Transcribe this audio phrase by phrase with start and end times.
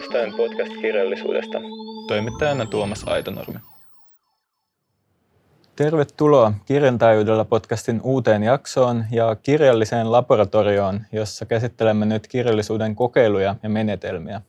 [0.00, 1.58] uudestaan podcast-kirjallisuudesta.
[2.08, 3.58] Toimittajana Tuomas Aitonurmi.
[5.76, 14.40] Tervetuloa Kirjantajuudella podcastin uuteen jaksoon ja kirjalliseen laboratorioon, jossa käsittelemme nyt kirjallisuuden kokeiluja ja menetelmiä.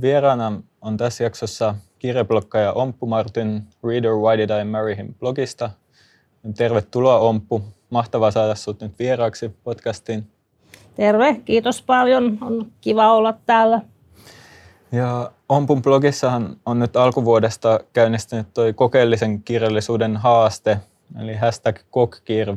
[0.00, 5.70] Vieraana on tässä jaksossa kirjablokkaja Omppu Martin Reader Why Did I Marry Him blogista.
[6.56, 7.62] Tervetuloa Omppu.
[7.90, 10.26] Mahtavaa saada sinut nyt vieraaksi podcastiin.
[10.94, 12.38] Terve, kiitos paljon.
[12.40, 13.80] On kiva olla täällä.
[14.92, 20.78] Ja Ompun blogissahan on nyt alkuvuodesta käynnistynyt toi kokeellisen kirjallisuuden haaste,
[21.20, 22.56] eli hashtag kokkir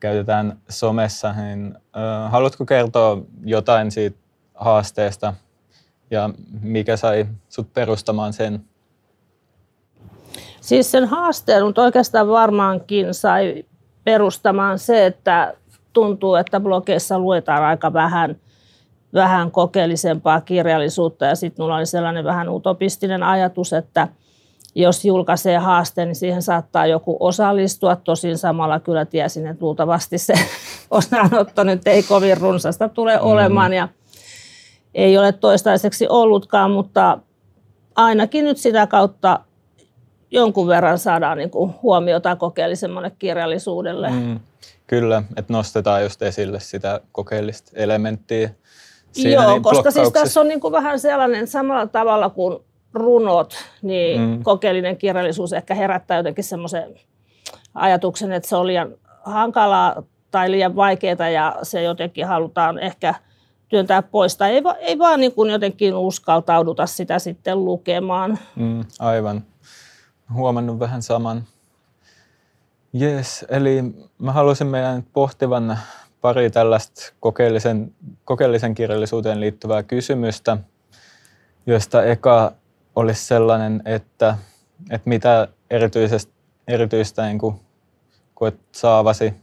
[0.00, 1.32] käytetään somessa.
[1.32, 4.18] Niin, äh, haluatko kertoa jotain siitä
[4.54, 5.34] haasteesta
[6.10, 6.30] ja
[6.62, 8.64] mikä sai sut perustamaan sen?
[10.60, 13.64] Siis sen haasteen, mutta oikeastaan varmaankin sai
[14.04, 15.54] perustamaan se, että
[15.92, 18.36] tuntuu, että blogeissa luetaan aika vähän,
[19.14, 24.08] vähän kokeellisempaa kirjallisuutta ja sitten minulla oli sellainen vähän utopistinen ajatus, että
[24.74, 27.96] jos julkaisee haasteen, niin siihen saattaa joku osallistua.
[27.96, 30.34] Tosin samalla kyllä tiesin, että luultavasti se
[30.90, 33.22] osanotto nyt ei kovin runsasta tule mm.
[33.22, 33.88] olemaan ja
[34.94, 37.18] ei ole toistaiseksi ollutkaan, mutta
[37.96, 39.40] ainakin nyt sitä kautta
[40.30, 44.10] jonkun verran saadaan niin kuin huomiota kokeellisemmalle kirjallisuudelle.
[44.10, 44.40] Mm.
[44.86, 48.50] Kyllä, että nostetaan just esille sitä kokeellista elementtiä.
[49.12, 52.58] Siinä Joo, niin koska siis tässä on niin kuin vähän sellainen samalla tavalla kuin
[52.94, 54.42] runot, niin mm.
[54.42, 56.94] kokeellinen kirjallisuus ehkä herättää jotenkin semmoisen
[57.74, 58.94] ajatuksen, että se on liian
[59.24, 63.14] hankalaa tai liian vaikeaa ja se jotenkin halutaan ehkä
[63.68, 64.36] työntää pois.
[64.36, 68.38] Tai ei, ei vaan niin kuin jotenkin uskaltauduta sitä sitten lukemaan.
[68.56, 69.44] Mm, aivan.
[70.34, 71.44] Huomannut vähän saman.
[73.00, 73.82] Yes, eli
[74.18, 75.78] mä haluaisin meidän pohtivan
[76.20, 77.94] pari tällaista kokeellisen,
[78.24, 80.56] kokeellisen kirjallisuuteen liittyvää kysymystä,
[81.66, 82.52] joista eka
[82.96, 84.38] olisi sellainen, että,
[84.90, 86.32] että mitä erityisesti,
[86.68, 87.60] erityistä niin kuin,
[88.34, 89.34] koet saavasi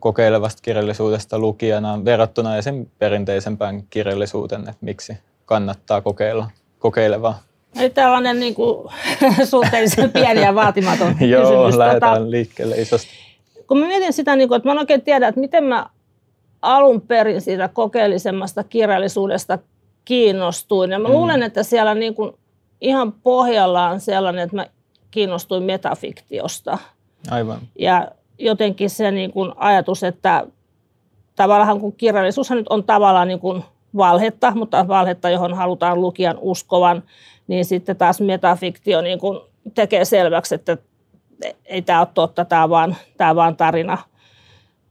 [0.00, 2.86] kokeilevasta kirjallisuudesta lukijana verrattuna esim.
[2.98, 7.38] perinteisempään kirjallisuuteen, että miksi kannattaa kokeilla kokeilevaa
[7.76, 8.92] Eli tällainen niin kuin,
[9.50, 11.76] suhteellisen pieni ja vaatimaton Joo, kysymys.
[11.76, 13.23] lähdetään tota, liikkeelle isosti.
[13.66, 15.86] Kun mä mietin sitä, niin kuin, että mä en oikein tiedä, että miten mä
[16.62, 19.58] alun perin siitä kokeellisemmasta kirjallisuudesta
[20.04, 20.90] kiinnostuin.
[20.90, 21.14] Ja mä mm.
[21.14, 22.32] luulen, että siellä niin kuin
[22.80, 24.66] ihan pohjalla on sellainen, että mä
[25.10, 26.78] kiinnostuin metafiktiosta.
[27.30, 27.58] Aivan.
[27.78, 28.08] Ja
[28.38, 30.46] jotenkin se niin kuin ajatus, että
[31.36, 33.64] tavallaan kun kirjallisuushan nyt on tavallaan niin kuin
[33.96, 37.02] valhetta, mutta valhetta, johon halutaan lukijan uskovan,
[37.46, 39.40] niin sitten taas metafiktio niin kuin
[39.74, 40.78] tekee selväksi, että
[41.64, 43.98] ei tämä ole totta, tämä vaan, tämä vaan tarina,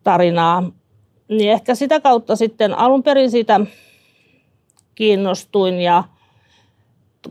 [0.04, 0.64] tarinaa.
[1.28, 3.60] Niin ehkä sitä kautta sitten alun perin siitä
[4.96, 6.04] kiinnostuin ja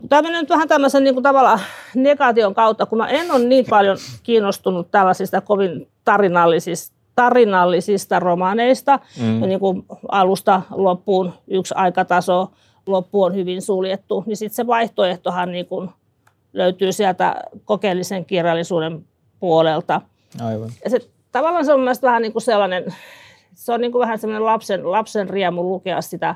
[0.09, 1.59] tämä menee nyt vähän tämmöisen niin kuin tavallaan
[1.95, 8.99] negaation kautta, kun mä en ole niin paljon kiinnostunut tällaisista kovin tarinallisista, tarinallisista romaaneista.
[9.21, 9.41] Mm.
[9.41, 12.51] Ja niin kuin alusta loppuun yksi aikataso,
[12.87, 15.89] loppu on hyvin suljettu, niin sitten se vaihtoehtohan niin kuin
[16.53, 19.05] löytyy sieltä kokeellisen kirjallisuuden
[19.39, 20.01] puolelta.
[20.41, 20.69] Aivan.
[20.83, 20.99] Ja se,
[21.31, 22.95] tavallaan se on mielestäni vähän niin kuin sellainen,
[23.53, 26.35] se on niin kuin vähän sellainen lapsen, lapsen riemu lukea sitä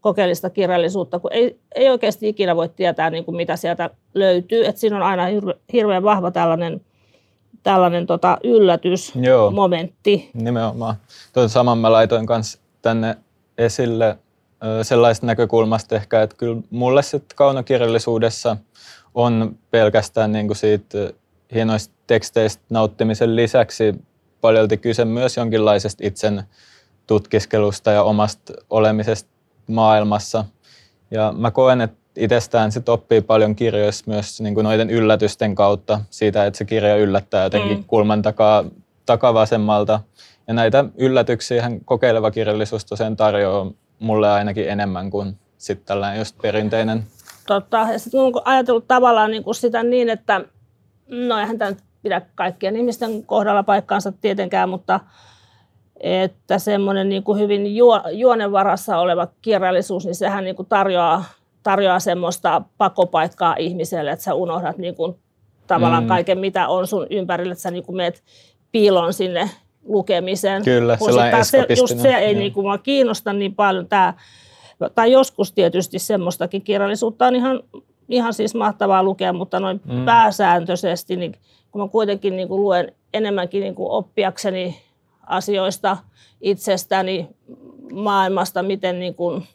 [0.00, 4.66] kokeellista kirjallisuutta, kun ei, ei oikeasti ikinä voi tietää, niin kuin mitä sieltä löytyy.
[4.66, 5.22] Et siinä on aina
[5.72, 6.80] hirveän vahva tällainen,
[7.62, 10.30] tällainen tota yllätysmomentti.
[10.34, 10.96] Joo, nimenomaan.
[11.32, 13.16] Tuon saman mä laitoin kanssa tänne
[13.58, 14.18] esille
[14.82, 18.56] sellaista näkökulmasta ehkä, että kyllä mulle sitten kaunokirjallisuudessa
[19.14, 21.12] on pelkästään niin kuin siitä
[21.54, 23.94] hienoista teksteistä nauttimisen lisäksi
[24.40, 26.42] paljolti kyse myös jonkinlaisesta itsen
[27.06, 29.30] tutkiskelusta ja omasta olemisesta
[29.66, 30.44] maailmassa.
[31.10, 36.00] Ja mä koen, että itsestään sit oppii paljon kirjoissa myös niin kuin noiden yllätysten kautta
[36.10, 37.84] siitä, että se kirja yllättää jotenkin mm.
[37.86, 38.64] kulman takaa,
[39.06, 40.00] takavasemmalta.
[40.48, 47.04] Ja näitä yllätyksiä kokeileva kirjallisuus tosiaan tarjoaa mulle ainakin enemmän kuin sitten tällainen just perinteinen.
[47.46, 47.86] Totta.
[47.92, 50.40] Ja sitten olen ajatellut tavallaan niin kuin sitä niin, että
[51.08, 55.00] no eihän tämä nyt pidä kaikkien ihmisten kohdalla paikkaansa tietenkään, mutta
[56.00, 61.24] että semmoinen niin kuin hyvin juo, juonen varassa oleva kirjallisuus, niin sehän niin kuin tarjoaa,
[61.62, 65.16] tarjoaa semmoista pakopaikkaa ihmiselle, että sä unohdat niin kuin
[65.66, 66.08] tavallaan mm.
[66.08, 68.22] kaiken, mitä on sun ympärillä, että sä niin kuin meet
[68.72, 69.50] piilon sinne
[69.84, 70.64] lukemiseen.
[70.64, 74.14] Kyllä, kun sellainen se, just se ei niin kuin, kiinnosta niin paljon tämä,
[74.88, 77.60] tai joskus tietysti semmoistakin kirjallisuutta on ihan,
[78.08, 80.04] ihan siis mahtavaa lukea, mutta noin mm.
[80.04, 81.34] pääsääntöisesti, niin
[81.70, 84.76] kun mä kuitenkin niin kuin luen enemmänkin niin kuin oppiakseni
[85.26, 85.96] asioista
[86.40, 87.28] itsestäni,
[87.92, 89.46] maailmasta, miten niin kuin,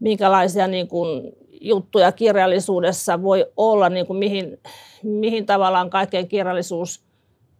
[0.00, 4.58] minkälaisia niin kuin juttuja kirjallisuudessa voi olla, niin kuin mihin,
[5.02, 7.04] mihin tavallaan kaikkeen kirjallisuus,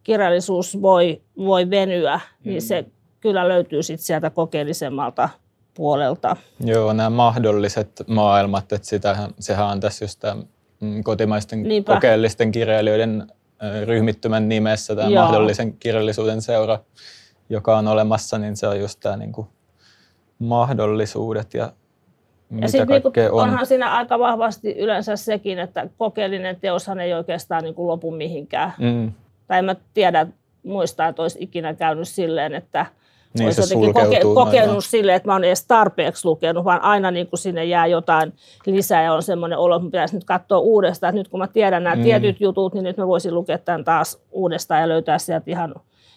[0.03, 2.49] kirjallisuus voi, voi venyä, mm.
[2.49, 2.85] niin se
[3.19, 5.29] kyllä löytyy sit sieltä kokeellisemmalta
[5.73, 6.35] puolelta.
[6.59, 10.41] Joo, nämä mahdolliset maailmat, että sitähän, sehän on tässä just tämä
[10.79, 11.93] mm, kotimaisten Niinpä.
[11.93, 13.27] kokeellisten kirjailijoiden
[13.85, 15.23] ryhmittymän nimessä tämä Joo.
[15.23, 16.79] mahdollisen kirjallisuuden seura,
[17.49, 19.47] joka on olemassa, niin se on just tämä niin kuin
[20.39, 21.73] mahdollisuudet ja
[22.49, 23.43] mitä ja sitten niin on.
[23.43, 28.73] onhan siinä aika vahvasti yleensä sekin, että kokeellinen teoshan ei oikeastaan niin kuin lopu mihinkään.
[28.79, 29.11] Mm.
[29.47, 30.27] Tai en mä tiedä,
[30.63, 32.85] muistaa, että olisi ikinä käynyt silleen, että
[33.33, 37.27] niin, olisi jotenkin koke- kokenut silleen, että mä oon edes tarpeeksi lukenut, vaan aina niin
[37.27, 38.33] kuin sinne jää jotain
[38.65, 41.09] lisää ja on semmoinen olo, että pitäisi nyt katsoa uudestaan.
[41.09, 42.01] Että nyt kun mä tiedän nämä mm.
[42.01, 45.75] tietyt jutut, niin nyt mä voisin lukea tämän taas uudestaan ja löytää sieltä ihan,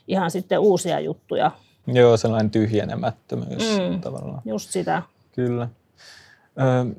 [0.08, 1.50] ihan sitten uusia juttuja.
[1.86, 4.42] Joo, sellainen tyhjenemättömyys mm, tavallaan.
[4.44, 5.02] Just sitä.
[5.32, 5.68] Kyllä.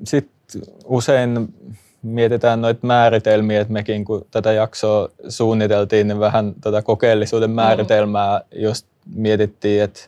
[0.03, 1.53] Sitten usein
[2.03, 8.61] mietitään noita määritelmiä, että mekin kun tätä jaksoa suunniteltiin, niin vähän tätä kokeellisuuden määritelmää mm.
[8.61, 9.99] just mietittiin, että,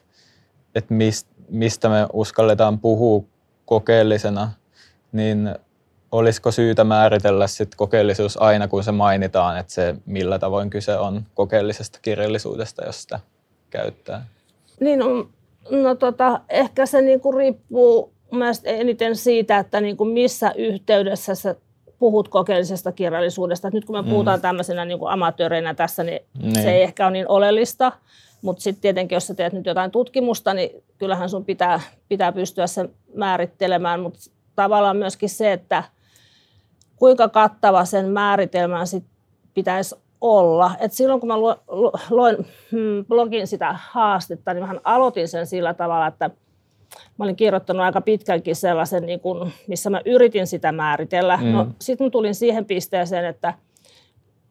[0.76, 0.94] että
[1.50, 3.24] mistä me uskalletaan puhua
[3.66, 4.52] kokeellisena,
[5.12, 5.56] niin
[6.12, 11.26] olisiko syytä määritellä sit kokeellisuus aina, kun se mainitaan, että se millä tavoin kyse on
[11.34, 13.20] kokeellisesta kirjallisuudesta, jos sitä
[13.70, 14.26] käyttää?
[14.80, 15.28] Niin, no,
[15.70, 21.56] no tota, ehkä se niinku riippuu mielestäni eniten siitä, että niinku missä yhteydessä sä
[22.00, 23.70] puhut kokeellisesta kirjallisuudesta.
[23.74, 24.10] nyt kun me mm.
[24.10, 27.92] puhutaan tämmöisenä niin kuin amatööreinä tässä, niin, niin se ei ehkä ole niin oleellista.
[28.42, 32.68] Mutta sitten tietenkin, jos sä teet nyt jotain tutkimusta, niin kyllähän sun pitää, pitää pystyä
[32.68, 34.00] se määrittelemään.
[34.00, 34.20] Mutta
[34.56, 35.84] tavallaan myöskin se, että
[36.96, 39.04] kuinka kattava sen määritelmän sit
[39.54, 40.72] pitäisi olla.
[40.80, 41.40] Et silloin kun mä
[42.10, 42.36] loin
[42.72, 46.30] hmm, blogin sitä haastetta, niin mä aloitin sen sillä tavalla, että
[47.18, 51.38] mä olin kirjoittanut aika pitkänkin sellaisen, niin kun, missä mä yritin sitä määritellä.
[51.38, 51.52] Mm.
[51.52, 53.54] No, Sitten tulin siihen pisteeseen, että–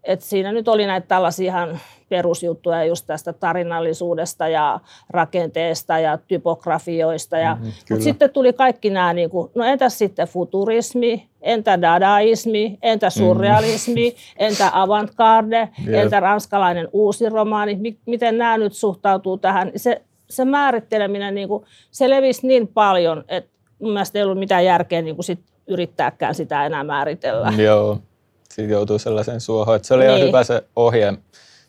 [0.04, 4.80] et siinä nyt oli näitä tällaisia ihan perusjuttuja just tästä tarinallisuudesta ja
[5.10, 7.38] rakenteesta ja typografioista.
[7.38, 12.78] Ja, mm-hmm, mutta sitten tuli kaikki nämä, niin kuin, no entäs sitten futurismi, entä dadaismi,
[12.82, 13.26] entä mm-hmm.
[13.26, 14.16] surrealismi, mm.
[14.36, 15.94] entä avantgarde, yep.
[15.94, 19.72] entä ranskalainen uusi romaani, miten nämä nyt suhtautuu tähän.
[19.76, 24.64] Se, se määritteleminen, niin kuin, se levisi niin paljon, että mun mielestä ei ollut mitään
[24.64, 27.52] järkeä niin kuin sit yrittääkään sitä enää määritellä.
[27.56, 27.98] Joo
[28.54, 29.76] siitä joutuu sellaisen suohon.
[29.76, 30.16] Että se oli niin.
[30.16, 31.12] ihan hyvä se ohje,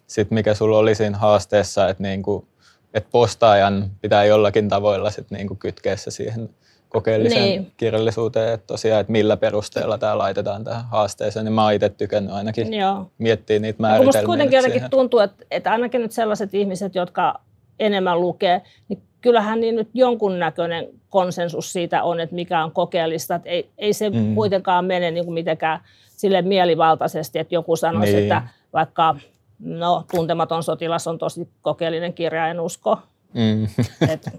[0.07, 2.48] sit mikä sulla oli siinä haasteessa, että niinku,
[2.94, 6.50] et postaajan pitää jollakin tavoilla sit niinku kytkeä se siihen
[6.90, 7.72] kokeelliseen niin.
[7.78, 12.34] kirjallisuuteen, että tosiaan, että millä perusteella tämä laitetaan tähän haasteeseen, niin mä oon itse tykännyt
[12.34, 13.12] ainakin Joo.
[13.18, 14.08] miettiä niitä määritelmiä.
[14.08, 17.40] Musta kuitenkin jotenkin tuntuu, että, että ainakin nyt sellaiset ihmiset, jotka
[17.80, 23.36] enemmän lukee, niin kyllähän niin nyt jonkunnäköinen konsensus siitä on, että mikä on kokeellista.
[23.36, 24.36] Että ei, ei se mm.
[24.36, 28.24] kuitenkaan mene niin kuin mitenkään sille mielivaltaisesti, että joku sanoisi, niin.
[28.24, 28.42] että
[28.74, 29.16] vaikka
[29.60, 32.98] no, tuntematon sotilas on tosi kokeellinen kirja, en usko.
[33.33, 33.68] Mm.
[34.13, 34.30] Et,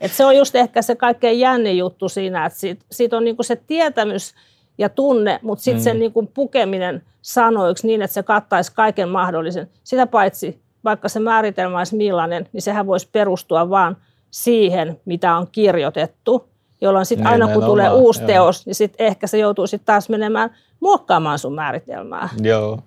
[0.00, 3.42] et se on just ehkä se kaikkein jänni juttu siinä, että siitä, siitä on niinku
[3.42, 4.34] se tietämys
[4.78, 5.84] ja tunne, mutta sitten mm.
[5.84, 9.70] sen niinku pukeminen sanoiksi niin, että se kattaisi kaiken mahdollisen.
[9.84, 13.96] Sitä paitsi, vaikka se määritelmä olisi millainen, niin sehän voisi perustua vaan
[14.30, 16.48] siihen, mitä on kirjoitettu
[16.80, 18.26] jolloin sitten aina kun tulee uusi joo.
[18.26, 22.28] teos, niin sitten ehkä se joutuu sitten taas menemään muokkaamaan sun määritelmää.
[22.42, 22.78] Joo,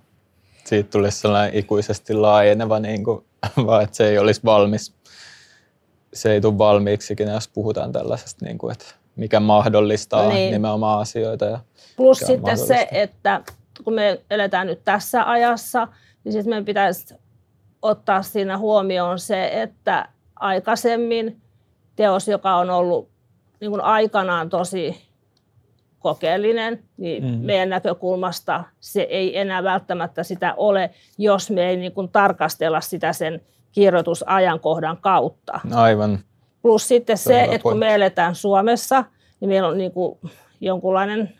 [0.66, 3.26] siitä tulisi sellainen ikuisesti laajeneva, niin kuin,
[3.66, 4.94] vaan että se ei olisi valmis.
[6.14, 10.52] Se ei tule valmiiksikin, jos puhutaan tällaisesta, niin kuin, että mikä mahdollistaa niin.
[10.52, 11.46] nimenomaan asioita.
[11.46, 11.60] Ja
[11.98, 13.42] Plus sitten se, että
[13.84, 15.88] kun me eletään nyt tässä ajassa,
[16.24, 17.16] niin sitten meidän pitäisi
[17.82, 21.42] ottaa siinä huomioon se, että aikaisemmin
[21.96, 23.10] teos, joka on ollut
[23.62, 25.02] niin kuin aikanaan tosi
[26.00, 27.30] kokeellinen, niin mm.
[27.30, 33.14] meidän näkökulmasta se ei enää välttämättä sitä ole, jos me ei niin kuin tarkastella sitä
[33.14, 35.60] sen kirjoitusajankohdan kautta.
[35.74, 36.20] Aivan.
[36.62, 39.04] Plus sitten se, että kun me eletään Suomessa,
[39.40, 40.20] niin meillä on niin kuin
[40.62, 41.36] jonkunlainen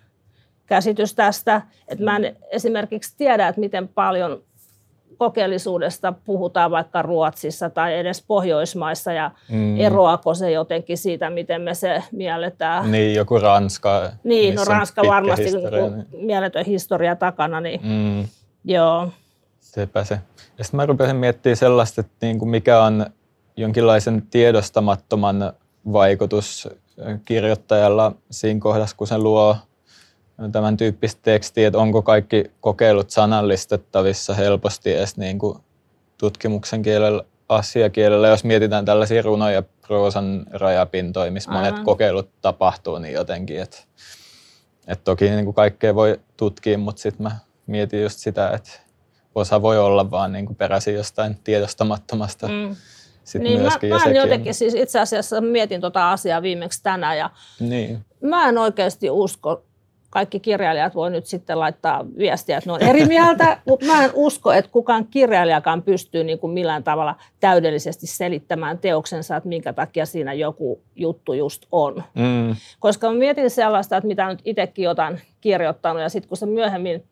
[0.66, 4.44] käsitys tästä, että mä en esimerkiksi tiedä, että miten paljon
[5.20, 9.80] kokeellisuudesta puhutaan vaikka Ruotsissa tai edes Pohjoismaissa ja mm.
[9.80, 12.92] eroako se jotenkin siitä, miten me se mielletään.
[12.92, 14.12] Niin, joku Ranska.
[14.24, 16.06] Niin, no Ranska varmasti historia, niin...
[16.12, 18.28] mieletön historia takana, niin mm.
[18.64, 19.08] joo.
[19.60, 20.20] Sepä se.
[20.58, 23.06] Ja sitten mä rupesin miettimään sellaista, että niin kuin mikä on
[23.58, 25.54] jonkinlaisen tiedostamattoman
[25.94, 26.70] vaikutus
[27.26, 29.56] kirjoittajalla siinä kohdassa, kun se luo
[30.52, 35.58] tämän tyyppistä tekstiä, että onko kaikki kokeilut sanallistettavissa helposti edes niin kuin
[36.18, 41.86] tutkimuksen kielellä, asiakielellä, jos mietitään tällaisia runoja, proosan rajapintoja, missä monet Aivan.
[41.86, 43.78] kokeilut tapahtuu, niin jotenkin, että
[44.88, 47.32] et toki niin kuin kaikkea voi tutkia, mutta sitten mä
[47.68, 48.70] mietin just sitä, että
[49.36, 52.48] osa voi olla vaan niin kuin peräisin jostain tiedostamattomasta.
[52.48, 52.76] Mm.
[53.24, 56.42] Sit Niin mä, myöskin, ja mä en on- jotenkin, siis itse asiassa mietin tota asiaa
[56.42, 57.30] viimeksi tänään ja
[57.60, 58.06] Niin.
[58.22, 59.64] mä en oikeasti usko,
[60.10, 64.12] kaikki kirjailijat voi nyt sitten laittaa viestiä, että ne on eri mieltä, mutta mä en
[64.14, 70.06] usko, että kukaan kirjailijakaan pystyy niin kuin millään tavalla täydellisesti selittämään teoksensa, että minkä takia
[70.06, 72.04] siinä joku juttu just on.
[72.16, 72.56] Mm.
[72.80, 77.04] Koska mä mietin sellaista, että mitä nyt itsekin otan kirjoittanut ja sitten kun sä myöhemmin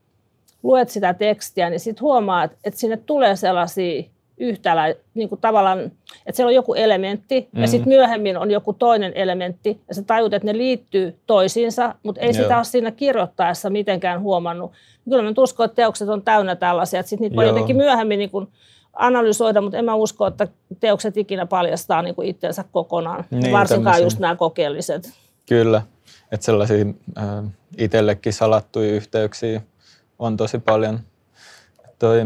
[0.64, 4.04] luet sitä tekstiä, niin sitten huomaat, että sinne tulee sellaisia
[4.38, 5.80] yhtälä, niin kuin tavallaan,
[6.26, 7.60] että siellä on joku elementti mm.
[7.62, 7.72] ja Mhm.
[7.72, 12.34] sitten myöhemmin on joku toinen elementti ja sä tajut, että ne liittyy toisiinsa, mutta ei
[12.34, 12.56] sitä Joo.
[12.58, 14.72] ole siinä kirjoittaessa mitenkään huomannut.
[15.10, 17.52] Kyllä mä uskon, että teokset on täynnä tällaisia, että sitten niitä voi Joo.
[17.54, 18.48] jotenkin myöhemmin niin kuin
[18.94, 20.48] analysoida, mutta en mä usko, että
[20.80, 24.06] teokset ikinä paljastaa niin kuin itsensä kokonaan, Niin, varsinkaan tämmöisiä.
[24.06, 25.12] just nämä kokeelliset.
[25.50, 25.82] Kyllä,
[26.32, 26.86] että sellaisia
[27.18, 27.26] äh,
[27.78, 29.62] itsellekin salattuja yhteyksiä
[30.20, 31.00] on tosi paljon.
[32.00, 32.22] Toi,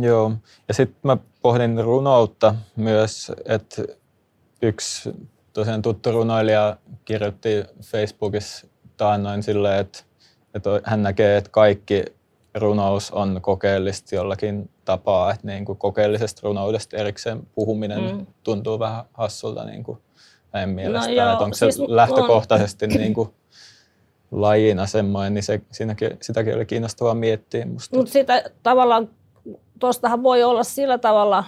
[0.00, 0.32] joo.
[0.68, 3.82] Ja sitten mä pohdin runoutta myös, että
[4.62, 5.10] yksi
[5.52, 9.98] tosiaan tuttu runoilija kirjoitti Facebookissa taannoin silleen, että,
[10.54, 12.04] että hän näkee, että kaikki
[12.54, 18.26] runous on kokeellista jollakin tapaa, että niin kuin kokeellisesta runoudesta erikseen puhuminen Mm.
[18.42, 19.98] tuntuu vähän hassulta niin kuin
[20.52, 23.28] hänen mielestään, joo, että onko se siis mu- lähtökohtaisesti niin kuin
[24.30, 27.96] lajina semmoinen, niin se, siinäkin, sitäkin oli kiinnostavaa miettiä musta.
[27.96, 29.08] Mutta sitä tavallaan,
[29.78, 31.44] tuostahan voi olla sillä tavalla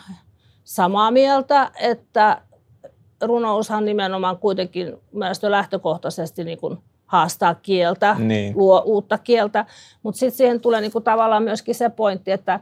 [0.64, 2.42] samaa mieltä, että
[3.22, 8.52] runoushan nimenomaan kuitenkin mielestäni lähtökohtaisesti niin kuin haastaa kieltä, Niin.
[8.56, 9.64] luo uutta kieltä,
[10.02, 12.60] mutta sitten siihen tulee niin kuin tavallaan myöskin se pointti, että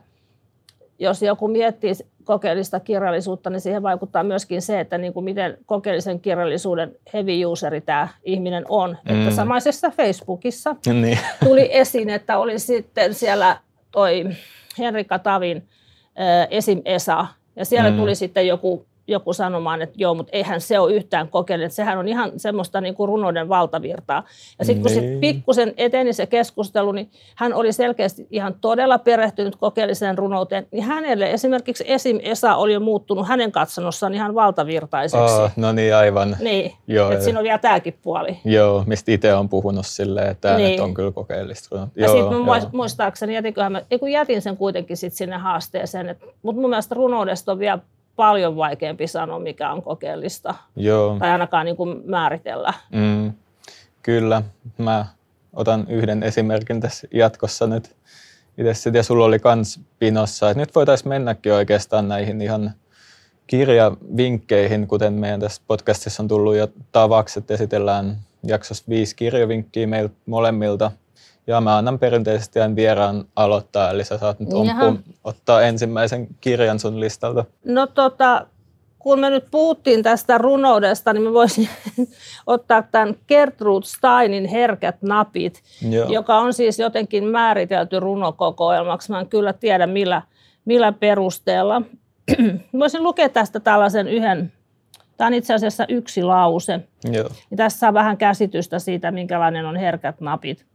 [0.99, 1.92] jos joku miettii
[2.25, 7.80] kokeellista kirjallisuutta, niin siihen vaikuttaa myöskin se, että niin kuin miten kokeellisen kirjallisuuden heavy useri
[7.80, 8.99] tämä ihminen on.
[9.08, 9.20] Mm.
[9.20, 11.18] Että samaisessa Facebookissa Niin.
[11.44, 13.56] tuli esiin, että oli sitten siellä
[13.90, 14.25] toi
[14.78, 15.68] Henrikka Tavin
[16.50, 16.83] esim.
[16.85, 17.97] Esa, ja siellä Mm.
[17.97, 21.29] tuli sitten joku, joku sanomaan, että joo, mutta eihän se ole yhtään
[21.65, 24.25] että sehän on ihan semmoista niin kuin runouden valtavirtaa.
[24.59, 25.21] Ja sitten kun sit Niin.
[25.21, 31.31] pikkusen eteni se keskustelu, niin hän oli selkeästi ihan todella perehtynyt kokeelliseen runouteen, niin hänelle
[31.31, 32.19] esimerkiksi esim.
[32.23, 35.35] Esa oli jo muuttunut hänen katsannossaan ihan valtavirtaiseksi.
[35.35, 36.37] Oh, no niin, aivan.
[36.41, 38.37] Niin, Joo, että siinä on vielä tämäkin puoli.
[38.45, 40.81] Joo, mistä itse on puhunut silleen, että Niin.
[40.83, 41.89] on kyllä kokeellista.
[41.97, 46.71] Ja sitten muistaakseni, jätinköhän mä, ei kun jätin sen kuitenkin sit sinne haasteeseen, mutta mun
[46.71, 47.79] mielestä runoudesta on vielä
[48.16, 52.73] paljon vaikeampi sanoa, mikä on kokeellista, Joo, tai ainakaan niin kuin määritellä.
[52.92, 53.32] mm,
[54.02, 54.42] kyllä.
[54.78, 55.06] Mä
[55.52, 57.96] otan yhden esimerkin tässä jatkossa nyt.
[58.58, 62.73] Itse ja sulla oli kans pinossa, että nyt voitaisiin mennäkin oikeastaan näihin ihan
[63.46, 70.14] kirjavinkkeihin, kuten meidän tässä podcastissa on tullut jo tavaksi, että esitellään jaksossa viisi kirjavinkkiä meiltä
[70.26, 70.90] molemmilta.
[71.47, 74.53] Ja mä annan perinteisesti aina vieraan aloittaa, eli sä saat nyt.
[74.53, 77.45] Omppu ottaa ensimmäisen kirjan sun listalta.
[77.65, 78.47] No tota,
[78.99, 81.69] kun me nyt puhuttiin tästä runoudesta, niin mä voisin
[82.47, 86.09] ottaa tämän Gertrude Steinin Herkät napit, Joo.
[86.09, 89.11] joka on siis jotenkin määritelty runokokoelmaksi.
[89.12, 90.23] Mä en kyllä tiedä millä,
[90.65, 91.83] millä perusteella.
[92.79, 94.53] Voisin lukea tästä tällaisen yhden,
[95.17, 96.81] tämä on itse asiassa yksi lause.
[97.12, 97.29] Joo.
[97.50, 100.67] Niin tässä saa vähän käsitystä siitä, minkälainen on herkät napit.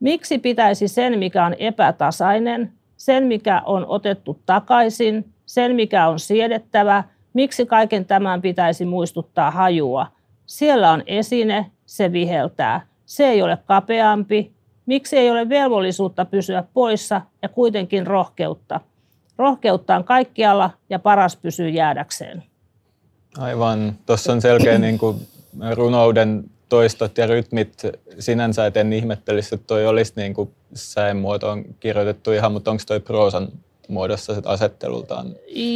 [0.00, 7.04] Miksi pitäisi sen, mikä on epätasainen, sen, mikä on otettu takaisin, sen, mikä on siedettävä,
[7.34, 10.06] miksi kaiken tämän pitäisi muistuttaa hajua?
[10.46, 12.86] Siellä on esine, se viheltää.
[13.06, 14.52] Se ei ole kapeampi.
[14.86, 18.80] Miksi ei ole velvollisuutta pysyä poissa ja kuitenkin rohkeutta?
[19.38, 22.42] Rohkeutta on kaikkialla ja paras pysyy jäädäkseen.
[23.38, 23.94] Aivan.
[24.06, 25.16] Tuossa on selkeä niin kuin
[25.74, 27.82] runouden toistot ja rytmit
[28.18, 32.82] sinänsä, et en ihmettelisi, että toi olisi niin kuin säen muotoon kirjoitettu ihan, mutta onko
[32.86, 33.48] toi proosan
[33.88, 35.26] muodossa sit asettelultaan?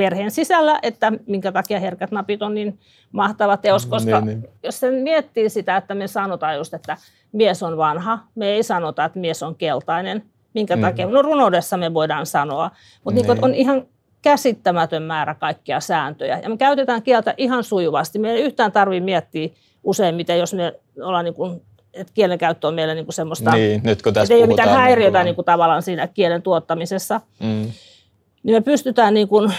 [0.02, 2.80] perheen sisällä, että minkä takia herkät napit on niin
[3.12, 4.50] mahtava teos, koska niin, niin.
[4.64, 6.98] jos sen miettii sitä, että me sanotaan just, että
[7.32, 10.82] mies on vanha, me ei sanota, että mies on keltainen, minkä mm.
[10.82, 12.72] takia, no runoudessa me voidaan sanoa,
[13.04, 13.34] mutta niin.
[13.34, 13.86] Niin on ihan
[14.22, 16.40] käsittämätön määrä kaikkia sääntöjä.
[16.44, 18.20] Ja me käytetään kieltä ihan sujuvasti.
[18.20, 19.50] Me ei yhtään tarvitse miettiä
[19.84, 21.62] useimmiten, jos me ollaan niin kuin,
[21.94, 25.04] että kielenkäyttö on meille niin kuin semmoista, niin, nyt kun tässä ei ole mitään häiriötä
[25.04, 27.22] niin kuin, niin kuin tavallaan siinä kielen tuottamisessa.
[27.40, 27.72] Mm.
[28.44, 29.54] Niin me pystytään niin kuin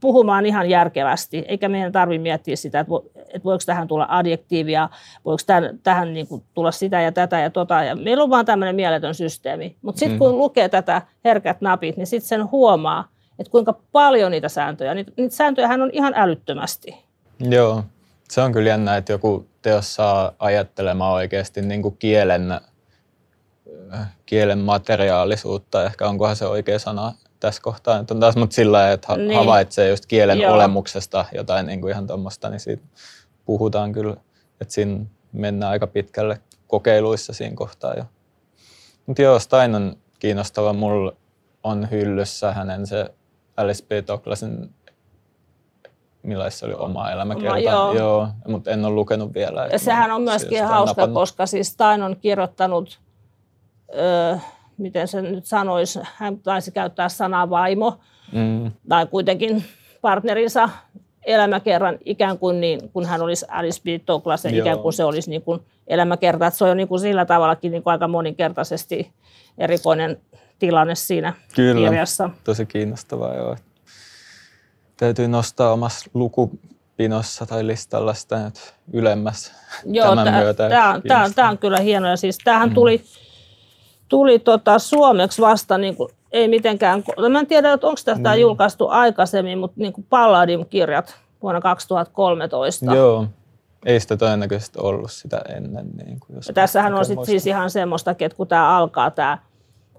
[0.00, 2.92] puhumaan ihan järkevästi, eikä meidän tarvitse miettiä sitä, että,
[3.44, 4.88] voiko tähän tulla adjektiivia,
[5.24, 7.84] voiko tähän, tähän niin kuin tulla sitä ja tätä ja tota.
[7.84, 9.76] Ja meillä on vaan tämmöinen mieletön systeemi.
[9.82, 10.18] Mutta sitten mm.
[10.18, 15.12] kun lukee tätä herkät napit, niin sitten sen huomaa, että kuinka paljon niitä sääntöjä, niitä,
[15.16, 17.04] niitä sääntöjä on ihan älyttömästi.
[17.40, 17.84] Joo,
[18.30, 22.60] se on kyllä jännä, että joku teos saa ajattelemaan oikeasti niin kuin kielen,
[24.26, 27.12] kielen materiaalisuutta, ehkä onkohan se oikea sana
[27.46, 29.38] tässä kohtaa, että on taas, mutta sillä lailla, että niin.
[29.38, 30.54] havaitsee just kielen Joo.
[30.54, 32.82] olemuksesta jotain niin kuin ihan tuommoista, niin siitä
[33.44, 34.16] puhutaan kyllä,
[34.60, 38.04] että siinä mennään aika pitkälle kokeiluissa siinä kohtaa jo.
[39.06, 40.72] Mutta joo, Stein on kiinnostava.
[40.72, 41.12] Mulla
[41.62, 43.14] on hyllyssä hänen se
[43.56, 43.90] Alice B.
[44.08, 44.74] Douglasin
[46.22, 47.50] millaista se oli oma elämäkerta.
[47.50, 47.94] Oma, joo.
[47.94, 48.28] joo.
[48.48, 49.66] mutta en ole lukenut vielä.
[49.66, 51.20] Ja sehän on myöskin hauska, napannut.
[51.20, 53.00] koska siis Stein on kirjoittanut,
[53.94, 54.36] öö,
[54.78, 58.00] miten se nyt sanoisi, hän taisi käyttää sanaa vaimo,
[58.32, 58.72] mm.
[58.88, 59.64] tai kuitenkin
[60.00, 60.68] partnerinsa
[61.26, 64.06] elämäkerran ikään kuin niin, kun hän olisi Alice B.
[64.06, 66.46] Douglas, ja ikään kuin se olisi niin kuin elämäkerta.
[66.46, 69.12] Että se on niin kuin sillä tavallakin niin kuin aika moninkertaisesti
[69.58, 70.20] erikoinen
[70.58, 72.30] tilanne siinä Kyllä, kirjassa.
[72.44, 73.56] tosi kiinnostavaa joo.
[74.96, 79.52] Täytyy nostaa omassa lukupinossa tai listalla sitä nyt ylemmäs
[79.84, 80.68] Joo, tämän tää, myötä.
[80.68, 82.10] Tämä on, on, on kyllä hienoa.
[82.10, 82.74] Ja siis tämähän mm.
[82.74, 83.04] tuli,
[84.08, 88.40] tuli tota suomeksi vasta niin kuin, ei mitenkään, mä en tiedä, onko tästä mm.
[88.40, 92.94] julkaistu aikaisemmin, mutta niin kuin Palladim-kirjat vuonna 2013.
[92.94, 93.26] Joo,
[93.86, 95.86] ei sitä todennäköisesti ollut sitä ennen.
[96.04, 99.38] Niin kuin jos ja tässähän on sit siis ihan semmoista, että kun tämä alkaa tämä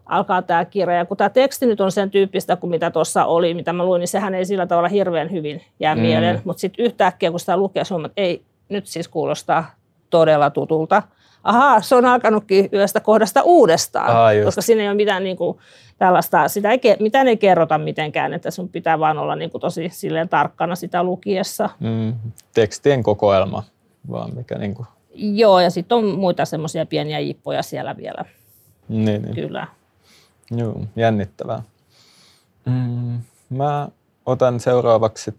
[0.05, 0.95] alkaa tämä kirja.
[0.95, 3.99] Ja kun tämä teksti nyt on sen tyyppistä kuin mitä tuossa oli, mitä mä luin,
[3.99, 6.01] niin sehän ei sillä tavalla hirveän hyvin jää mm.
[6.01, 6.41] mieleen.
[6.45, 9.75] Mutta sitten yhtäkkiä, kun sitä lukee, että ei, nyt siis kuulostaa
[10.09, 11.03] todella tutulta.
[11.47, 15.57] Ahaa, se on alkanutkin yöstä kohdasta uudestaan, Aha, koska siinä ei ole mitään niin kuin,
[15.97, 19.89] tällaista, sitä ei, mitään ei kerrota mitenkään, että sun pitää vaan olla niin kuin, tosi
[19.93, 21.69] silleen tarkkana sitä lukiessa.
[21.79, 22.13] Mm,
[22.53, 23.63] tekstien kokoelma
[24.11, 24.87] vaan mikä niin kuin...
[25.13, 28.25] Joo, ja sitten on muita semmoisia pieniä jippoja siellä vielä.
[28.89, 29.35] Niin, niin.
[29.35, 29.67] Kyllä.
[30.51, 31.63] Joo, jännittävää.
[32.65, 33.89] Mm, mä
[34.25, 35.33] otan seuraavaksi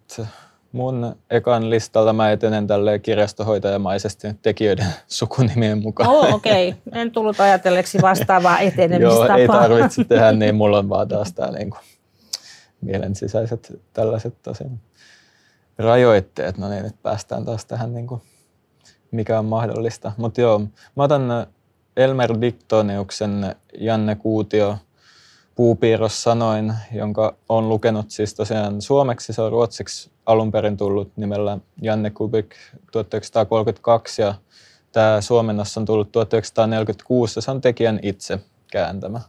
[0.72, 6.10] mun ekan listalla mä etenen tälle kirjastohoitajamaisesti tekijöiden sukunimien mukaan.
[6.10, 6.68] Oh, okei.
[6.68, 7.00] Okay.
[7.00, 9.26] En tullut ajatelleeksi vastaavaa etenemistapaa.
[9.26, 10.54] Joo, ei tarvitse tehdä niin.
[10.54, 11.76] Mulla on vaan taas tää niinku
[12.80, 14.80] mielen sisäiset tällaiset tosiaan
[15.78, 16.58] rajoitteet.
[16.58, 18.22] No niin, nyt päästään taas tähän niinku,
[19.10, 20.12] mikä on mahdollista.
[20.16, 20.58] Mutta joo,
[20.96, 21.46] mä otan
[21.96, 24.78] Elmer Diktoniuksen Janne Kuutio
[25.58, 29.32] puupiirros sanoin, jonka on lukenut siis tosiaan suomeksi.
[29.32, 32.54] Se on ruotsiksi alun perin tullut nimellä Janne Kubik
[32.92, 34.34] 1932 ja
[34.92, 38.38] tämä suomennos on tullut 1946 ja se on tekijän itse
[38.72, 39.20] kääntämä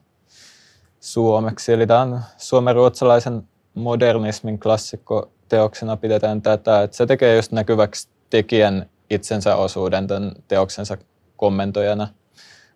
[1.00, 1.74] suomeksi.
[1.74, 8.90] Eli tämä on suomen-ruotsalaisen modernismin klassikko teoksena pidetään tätä, että se tekee just näkyväksi tekijän
[9.10, 10.98] itsensä osuuden tämän teoksensa
[11.38, 12.08] kommentoijana–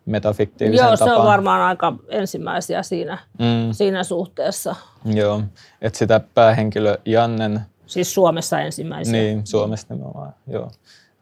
[0.06, 3.72] metafiktiivisen Joo, se on varmaan aika ensimmäisiä siinä, mm.
[3.72, 4.76] siinä suhteessa.
[5.04, 5.42] Joo,
[5.82, 7.60] että sitä päähenkilö Jannen...
[7.86, 9.12] Siis Suomessa ensimmäisiä.
[9.12, 10.70] Niin, Suomessa nimenomaan, joo.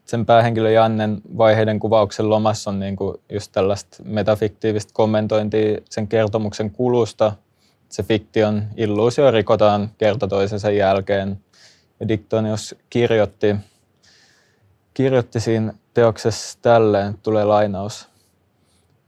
[0.05, 7.31] Sen päähenkilö Jannen vaiheiden kuvauksen lomassa on niinku just tällaista metafiktiivistä kommentointia sen kertomuksen kulusta.
[7.89, 11.39] Se fiktion illuusio rikotaan kerta toisensa jälkeen.
[11.99, 13.55] Ja Diktonius kirjoitti,
[14.93, 18.09] kirjoitti siinä teoksessa tälleen, tulee lainaus.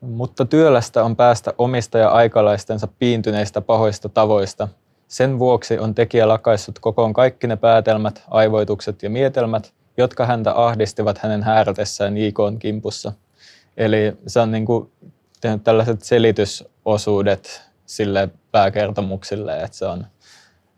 [0.06, 4.68] Mutta työlästä on päästä omista ja aikalaistensa piintyneistä pahoista tavoista.
[5.08, 11.18] Sen vuoksi on tekijä lakaissut kokoon kaikki ne päätelmät, aivoitukset ja mietelmät, jotka häntä ahdistivat
[11.18, 13.13] hänen häärätessään J.K.n kimpussa.
[13.78, 14.91] Eli se on niin kuin
[15.41, 20.06] tehnyt tällaiset selitysosuudet sille pääkertomuksille, että se on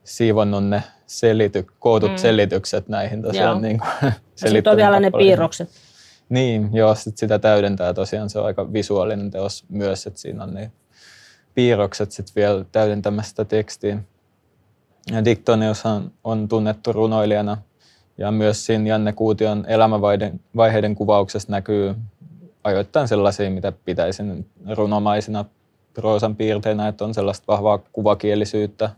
[0.04, 2.18] siivonnut ne selity, kootut mm.
[2.18, 3.62] selitykset näihin tosiaan.
[3.62, 5.70] Niin kuin, ja sitten on vielä ne piirrokset.
[6.30, 10.54] Niin, joo, sit sitä täydentää tosiaan, se on aika visuaalinen teos myös, että siinä on
[10.54, 10.72] ne
[11.56, 14.08] piirrokset sitten vielä täydentämästä tekstiin.
[15.12, 17.58] Ja Diktonius on, on tunnettu runoilijana
[18.18, 21.96] ja myös siinä Janne Kuution elämänvaiheiden kuvauksessa näkyy
[22.64, 25.46] ajoittain sellaisia, mitä pitäisin runomaisina
[25.94, 28.90] proosan piirteinä, että on sellaista vahvaa kuvakielisyyttä,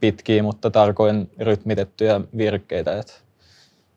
[0.00, 2.98] pitkiä, mutta tarkoin rytmitettyjä virkkeitä.
[2.98, 3.24] Et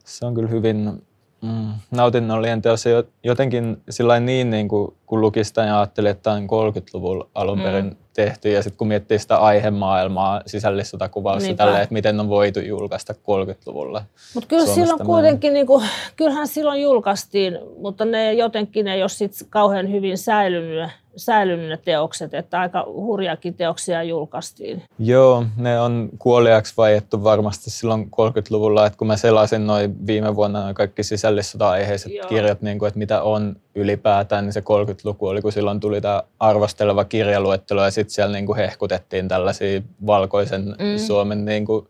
[0.06, 1.04] se on kyllä hyvin
[1.46, 2.86] mm, nautinnollinen teos.
[3.24, 7.62] Jotenkin sillä niin, niin kuin, kun luki sitä ja ajatteli, että tämä on 30-luvulla alun
[7.62, 7.96] perin mm.
[8.16, 8.52] Tehty.
[8.52, 14.04] Ja sitten kun miettii sitä aihemaailmaa, sisällissotakuvausta, tälle, että miten on voitu julkaista 30-luvulla.
[14.34, 19.10] Mutta kyllä Suomesta silloin kuitenkin, niin kuin, kyllähän silloin julkaistiin, mutta ne jotenkin ei ole
[19.10, 24.84] sit kauhean hyvin säilynyt säilynyt ne teokset, että aika hurjakin teoksia julkaistiin.
[25.00, 30.74] Joo, ne on kuoliaksi vaiettu varmasti silloin 30-luvulla, että kun mä selasin noin viime vuonna
[30.74, 32.28] kaikki sisällissota-aiheiset Joo.
[32.28, 36.24] kirjat, niin kuin, että mitä on ylipäätään, niin se 30-luku oli, kun silloin tuli tämä
[36.40, 40.98] arvosteleva kirjaluettelo ja sitten siellä niin kuin hehkutettiin tällaisia valkoisen mm.
[40.98, 41.88] Suomen niin kuin,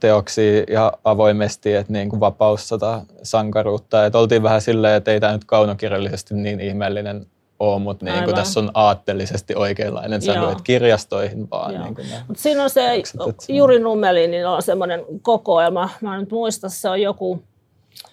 [0.00, 4.06] teoksia ja avoimesti, että niin kuin vapaussota, sankaruutta.
[4.06, 7.26] Että oltiin vähän silleen, että ei tämä nyt kaunokirjallisesti niin ihmeellinen
[7.58, 11.82] ole, mutta niin kuin tässä on aatteellisesti oikeanlainen sävy, että kirjastoihin vaan.
[11.82, 13.02] Niin kuin Mut siinä on se,
[13.48, 15.90] Juri Nummeli, niin on semmoinen kokoelma.
[16.00, 17.42] Mä nyt muista, se on joku,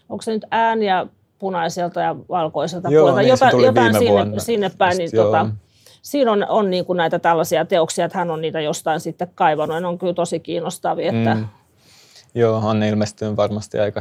[0.09, 1.07] onko se nyt ääniä
[1.39, 4.39] punaiselta ja valkoiselta joo, puolelta, niin, jotain, jotain sinne, vuonna.
[4.39, 4.97] sinne päin.
[4.97, 5.49] Niin tota,
[6.01, 9.81] siinä on, on niin kuin näitä tällaisia teoksia, että hän on niitä jostain sitten kaivannut.
[9.81, 11.11] Ne on kyllä tosi kiinnostavia.
[11.11, 11.35] Että...
[11.35, 11.47] Mm.
[12.35, 13.99] Joo, on ilmestynyt varmasti aika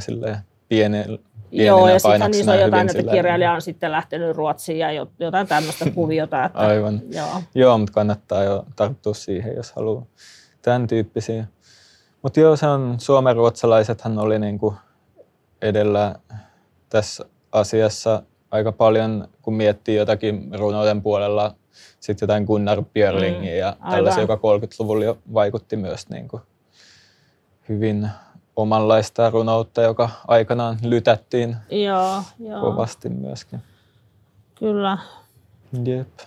[0.69, 1.19] pienellä
[1.53, 5.91] Joo, ja sitten niissä on jotain, että kirjailija on sitten lähtenyt Ruotsiin ja jotain tämmöistä
[5.95, 6.45] kuviota.
[6.45, 7.01] Että, Aivan.
[7.11, 7.43] Joo.
[7.55, 10.07] joo, mutta kannattaa jo tarttua siihen, jos haluaa
[10.63, 11.45] tämän tyyppisiä.
[12.23, 14.75] Mutta joo, se on, suomen ruotsalaisethan oli niinku
[15.63, 16.15] edellä
[16.89, 21.55] tässä asiassa aika paljon, kun miettii jotakin runouden puolella,
[22.01, 26.41] sitten jotain Gunnar Björlingia mm, ja tällaisia, joka 30-luvulla jo vaikutti myös niinku
[27.69, 28.09] hyvin
[28.57, 32.61] omanlaista runoutta, joka aikanaan lytättiin joo, joo.
[32.61, 33.61] kovasti myöskin.
[34.55, 34.99] Kyllä.
[35.85, 36.19] Jep.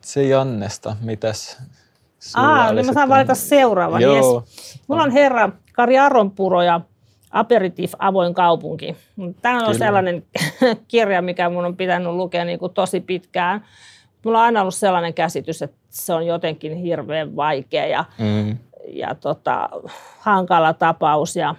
[0.00, 1.62] Se Jannesta, mitäs
[2.34, 4.00] Aa, niin mä saan valita seuraavan.
[4.00, 4.44] Joo.
[4.46, 4.80] Yes.
[4.88, 6.80] Mulla on herra Kari Aronpuro ja
[7.38, 8.96] Aperitif avoin kaupunki.
[9.42, 9.78] Tämä on Kyllä.
[9.78, 10.24] sellainen
[10.88, 13.64] kirja, mikä mun on pitänyt lukea niin kuin tosi pitkään.
[14.24, 19.14] Mulla on aina ollut sellainen käsitys, että se on jotenkin hirveän vaikea ja mm ja
[19.14, 19.68] tota,
[20.18, 21.36] hankala tapaus.
[21.36, 21.54] Ja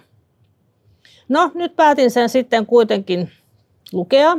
[1.28, 3.30] no, nyt päätin sen sitten kuitenkin
[3.92, 4.36] lukea.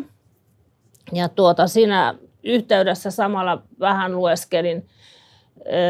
[1.13, 4.85] Ja tuota, siinä yhteydessä samalla vähän lueskelin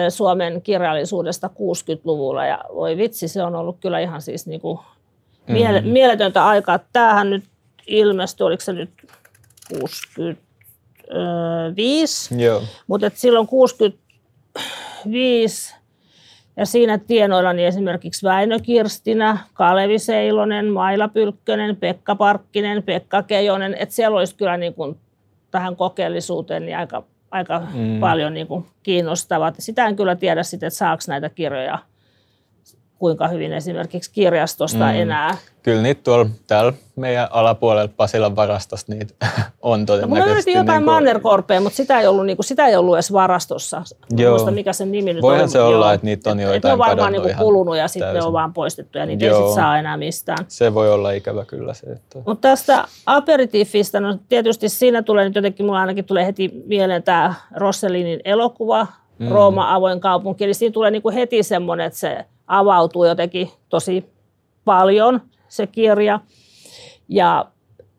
[0.10, 2.46] Suomen kirjallisuudesta 60-luvulla.
[2.46, 4.80] Ja voi vitsi, se on ollut kyllä ihan siis niin kuin
[5.48, 5.90] mm-hmm.
[5.90, 6.80] mieletöntä aikaa.
[6.94, 7.44] Tämähän nyt
[7.88, 8.90] ilmestyi, oliko se nyt
[9.80, 12.44] 65?
[12.44, 12.64] Joo.
[12.88, 15.76] Mutta silloin 65
[16.58, 23.76] ja siinä tienoilla niin esimerkiksi Väinö Kirstinä, Kalevi Seilonen, Maila Pylkkönen, Pekka Parkkinen, Pekka Keijonen.
[23.80, 24.98] Että siellä olisi kyllä niin kuin
[25.52, 28.00] tähän kokeellisuuteen niin aika, aika mm.
[28.00, 29.56] paljon niin kuin kiinnostavat.
[29.60, 31.80] Sitä en kyllä tiedä sitten, että saako näitä kirjoja
[33.02, 34.96] kuinka hyvin esimerkiksi kirjastosta mm.
[34.96, 35.38] enää.
[35.64, 39.14] Kyllä niitä tuolla täällä meidän alapuolella Pasilan varastosta niitä
[39.62, 40.30] on todennäköisesti.
[40.30, 40.94] No, löytin jotain niin kuin...
[40.94, 43.82] Mannerkorpea, mutta sitä ei, ollut, niin kuin, sitä ei ollut edes varastossa.
[44.18, 44.32] Joo.
[44.32, 45.50] Muista, mikä sen nimi nyt Voihan on.
[45.50, 45.94] se olla, Joo.
[45.94, 48.54] että niitä on joitain Ne on varmaan niin kuin kulunut ja sitten ne on vaan
[48.54, 49.42] poistettu ja niitä Joo.
[49.42, 50.46] ei sit saa enää mistään.
[50.48, 51.88] Se voi olla ikävä kyllä se.
[51.88, 52.20] Että...
[52.26, 57.34] Mutta tästä aperitifistä, no tietysti siinä tulee nyt jotenkin, mulla ainakin tulee heti mieleen tämä
[57.56, 58.88] Rossellinin elokuva,
[59.20, 59.28] mm.
[59.28, 60.44] Rooma avoin kaupunki.
[60.44, 62.26] Eli siinä tulee niin kuin heti semmoinen, että se
[62.60, 64.06] avautuu jotenkin tosi
[64.66, 66.20] paljon se kirja.
[67.10, 67.46] Ja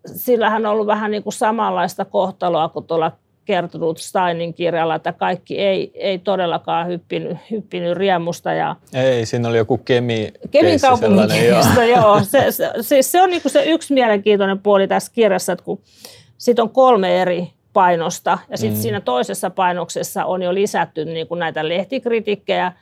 [0.07, 3.13] sillähän on ollut vähän niin kuin samanlaista kohtaloa kuin tuolla
[3.47, 8.53] Gertrud Steinin kirjalla, että kaikki ei, ei todellakaan hyppinyt, hyppinyt riemusta.
[8.53, 11.83] Ja ei, siinä oli joku kemi Kemin kaupungin joo.
[11.97, 12.21] joo.
[12.25, 15.81] Se, se, siis se on niin kuin se yksi mielenkiintoinen puoli tässä kirjassa, että kun
[16.39, 18.83] siitä on kolme eri painosta ja sitten mm.
[18.83, 22.73] siinä toisessa painoksessa on jo lisätty niin kuin näitä lehtikritiikkejä,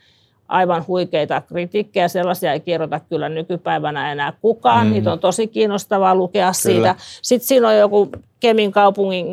[0.51, 2.09] aivan huikeita kritiikkejä.
[2.09, 4.87] Sellaisia ei kirjoita kyllä nykypäivänä enää kukaan.
[4.87, 4.93] Mm.
[4.93, 6.53] Niitä on tosi kiinnostavaa lukea kyllä.
[6.53, 6.95] siitä.
[7.23, 8.09] Sitten siinä on joku
[8.41, 9.27] Kemin kaupungin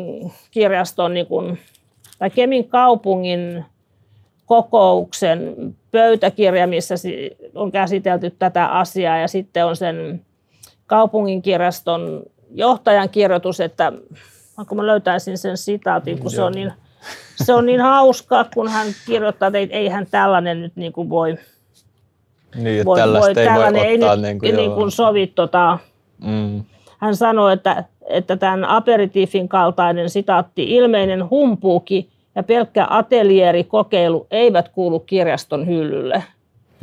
[0.50, 1.58] kirjaston, niin kuin,
[2.18, 3.64] tai Kemin kaupungin
[4.46, 5.54] kokouksen
[5.90, 6.94] pöytäkirja, missä
[7.54, 9.18] on käsitelty tätä asiaa.
[9.18, 10.24] Ja sitten on sen
[10.86, 12.22] kaupungin kirjaston
[12.54, 13.92] johtajan kirjoitus, että
[14.56, 16.72] vaikka mä löytäisin sen sitaatin, kun se on niin
[17.36, 21.38] se on niin hauskaa, kun hän kirjoittaa, että ei hän tällainen nyt niin kuin voi,
[22.54, 25.26] niin, voi, voi, ei voi ottaa, ei niin kuin, niin kuin sovi.
[25.26, 25.78] Tota,
[26.24, 26.64] mm.
[26.98, 35.00] Hän sanoi, että, että tämän aperitiifin kaltainen sitaatti, ilmeinen humpuuki ja pelkkä atelierikokeilu eivät kuulu
[35.00, 36.22] kirjaston hyllylle.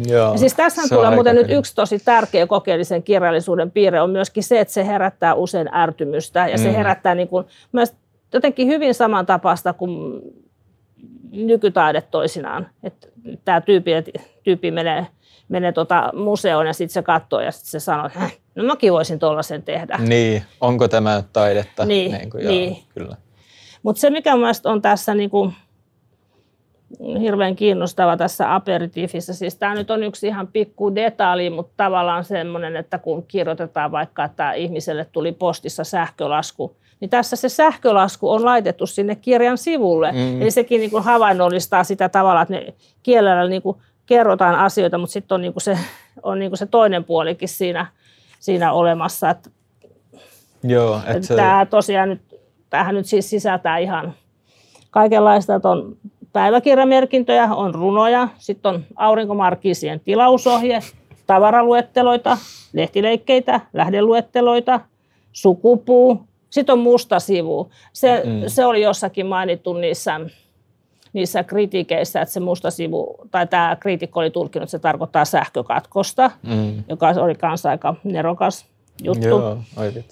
[0.08, 4.44] Joo, ja siis tässä tulee muuten nyt yksi tosi tärkeä kokeellisen kirjallisuuden piirre on myöskin
[4.44, 6.64] se, että se herättää usein ärtymystä ja mm.
[6.64, 7.46] se herättää niin kuin,
[8.34, 10.22] jotenkin hyvin samantapaista kuin
[11.32, 12.68] nykytaide toisinaan.
[12.84, 13.08] Että
[13.46, 15.08] tämä tyypillinen, tyyppi menee,
[15.50, 19.20] menee tota museoon ja sitten se katsoo ja sitten se sanoo, että no mäkin voisin
[19.20, 19.98] tuollaisen tehdä.
[19.98, 21.86] Niin, onko tämä taidetta?
[21.86, 22.70] Niin, niin, kuin, niin.
[22.70, 23.18] Joo, kyllä.
[23.84, 25.54] Mutta se, mikä mielestäni on tässä niin kuin
[27.20, 32.76] hirveän kiinnostava tässä aperitiifissä, siis tämä nyt on yksi ihan pikku detalji, mutta tavallaan semmoinen,
[32.76, 38.88] että kun kirjoitetaan vaikka, että ihmiselle tuli postissa sähkölasku, niin tässä se sähkölasku on laitettu
[38.88, 40.12] sinne kirjan sivulle.
[40.12, 40.42] Mm.
[40.42, 45.14] Eli sekin niin kuin havainnollistaa sitä tavalla, että ne kielellä niin kuin kerrotaan asioita, mutta
[45.14, 45.78] sitten on, niin kuin se,
[46.24, 47.86] on niin kuin se toinen puolikin siinä,
[48.40, 49.30] siinä olemassa.
[49.30, 49.50] Että,
[50.64, 52.22] Joo, et että se, tämä tosiaan nyt,
[52.70, 54.14] tämähän nyt siis sisältää ihan
[54.92, 55.98] kaikenlaista, että on
[56.34, 60.80] päiväkirjamerkintöjä, on runoja, sitten on aurinkomarkiisien tilausohje,
[61.28, 62.38] tavaraluetteloita,
[62.74, 64.80] lehtileikkeitä, lähdeluetteloita,
[65.32, 67.70] sukupuu, sitten on musta sivu.
[67.94, 68.42] Se, mm.
[68.48, 70.20] se oli jossakin mainittu niissä,
[71.14, 76.32] niissä kritiikeissä, että se musta sivu, tai tämä kriitikko oli tulkinut, että se tarkoittaa sähkökatkosta,
[76.44, 78.66] mm, joka oli kanssa aika nerokas
[79.04, 79.28] juttu.
[79.28, 79.58] joo.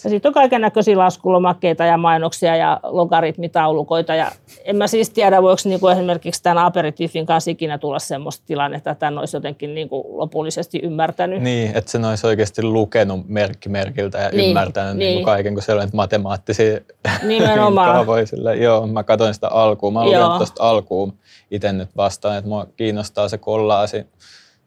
[0.03, 4.15] Ja sitten on kaiken näköisiä laskulomakkeita ja mainoksia ja logaritmitaulukoita.
[4.15, 4.31] Ja
[4.65, 8.99] en mä siis tiedä, voiko niinku esimerkiksi tämän aperitiifin kanssa ikinä tulla semmoista tilannetta, että
[8.99, 11.41] tämän olisi jotenkin niinku lopullisesti ymmärtänyt.
[11.41, 14.99] Niin, että sen olisi oikeasti lukenut merkki merkiltä ja Niin, ymmärtänyt niin.
[14.99, 15.15] niin.
[15.15, 16.79] Niin kaiken, kun siellä on matemaattisia
[17.27, 17.91] Nimenomaan.
[17.91, 18.25] kaavoja.
[18.25, 18.55] Sille.
[18.55, 19.93] Joo, mä katsoin sitä alkuun.
[19.93, 21.13] Mä luken tuosta alkuun
[21.51, 24.05] itse nyt vastaan, että mua kiinnostaa se kollaasi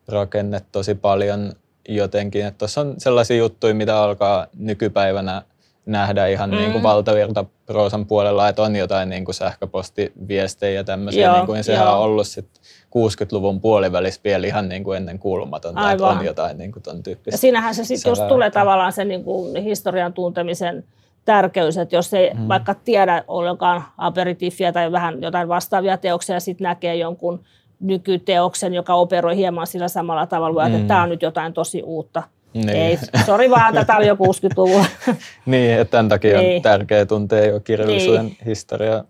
[0.09, 1.53] rakenne tosi paljon
[1.89, 2.47] jotenkin.
[2.47, 5.43] Että tuossa on sellaisia juttuja, mitä alkaa nykypäivänä
[5.87, 6.57] nähdä ihan mm.
[6.57, 11.27] niin kuin valtavirta proosan puolella, että on jotain niin kuin sähköpostiviestejä ja tämmöisiä.
[11.27, 11.95] Joo, niin kuin, sehän joo.
[11.97, 12.49] on ollut sit
[12.87, 17.35] 60-luvun puolivälissä vielä ihan niin kuin ennen kuulumatonta, että on jotain niin kuin ton tyyppistä.
[17.35, 18.29] Ja siinähän se sitten Selvä.
[18.29, 20.85] tulee tavallaan se niin kuin historian tuntemisen
[21.25, 22.49] tärkeys, että jos ei mm.
[22.49, 27.45] vaikka tiedä ollenkaan aperitiifiä tai vähän jotain vastaavia teoksia ja sitten näkee jonkun
[27.81, 30.87] nykyteoksen, joka operoi hieman sillä samalla tavalla, että Mm.
[30.87, 32.23] tämä on nyt jotain tosi uutta.
[32.55, 32.69] Niin.
[32.71, 34.87] Ei, sori vaan, tätä oli jo 60-luvulla.
[35.47, 36.57] Niin, että tämän takia Niin.
[36.57, 38.39] on tärkeää tuntea jo kirjallisuuden niin.
[38.47, 39.05] historiaa,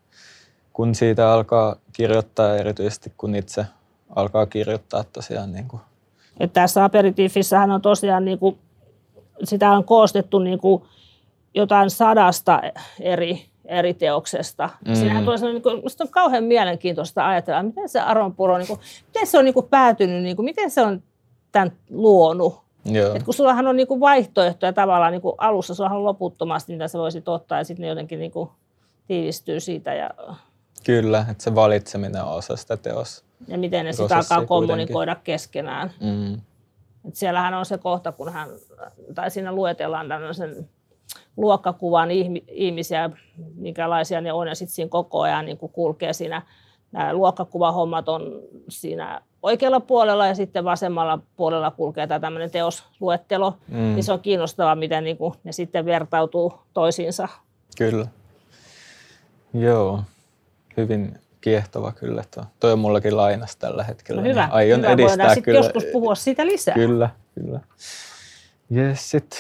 [0.73, 3.67] kun siitä alkaa kirjoittaa, erityisesti kun itse
[4.17, 5.53] alkaa kirjoittaa tosiaan.
[5.53, 5.81] Niin kuin.
[6.41, 8.59] Et tässä aperitiifissähän on tosiaan, niin kuin,
[9.45, 10.83] sitä on koostettu niin kuin
[11.55, 12.63] jotain sadasta
[13.01, 14.71] eri, eri teoksesta.
[14.89, 14.95] Mm.
[14.95, 18.81] Siinähän tulee sellainen, niin kuin, on kauhean mielenkiintoista ajatella, miten se Aron Puro, niin kuin,
[19.07, 21.03] miten se on niin kuin päätynyt, niin kuin, miten se on
[21.53, 22.61] tämän luonut.
[22.85, 23.15] Joo.
[23.15, 26.89] Et kun sullahan on niin kuin vaihtoehtoja tavallaan niin kuin alussa, sullahan on loputtomasti, mitä
[26.89, 28.51] sä voisit ottaa ja sitten ne jotenkin niin kuin
[29.07, 30.11] tiivistyy siitä ja,
[30.85, 33.25] Kyllä, että se valitseminen on osa sitä teos.
[33.49, 34.49] ja miten ne sitä alkaa kuitenkin.
[34.49, 35.91] kommunikoida keskenään.
[36.01, 36.35] Mm.
[37.09, 38.49] Et siellähän on se kohta, kun hän,
[39.15, 40.69] tai siinä luetellaan tämmöisen
[41.37, 43.11] luokkakuvan ihmi- ihmisiä,
[43.55, 46.43] minkälaisia ne on, ja sitten siinä koko ajan niin kuin kulkee siinä,
[46.93, 48.23] nämä luokkakuvahommat on
[48.69, 53.77] siinä oikealla puolella, ja sitten vasemmalla puolella kulkee tämä tämmöinen teosluettelo, Mm.
[53.77, 57.29] niin se on kiinnostavaa, miten niin kuin ne sitten vertautuu toisiinsa.
[57.79, 58.07] Kyllä.
[59.55, 60.01] Joo,
[60.77, 62.25] hyvin kiehtova kyllä.
[62.35, 62.45] Tuo.
[62.61, 64.23] Toi on mullakin lainas tällä hetkellä.
[64.23, 64.93] No hyvä, niin Aion hyvä.
[64.93, 65.59] edistää voidaan kyllä.
[65.59, 66.75] joskus puhua siitä lisää.
[66.75, 67.61] Kyllä, kyllä.
[68.71, 69.39] Jes, sitten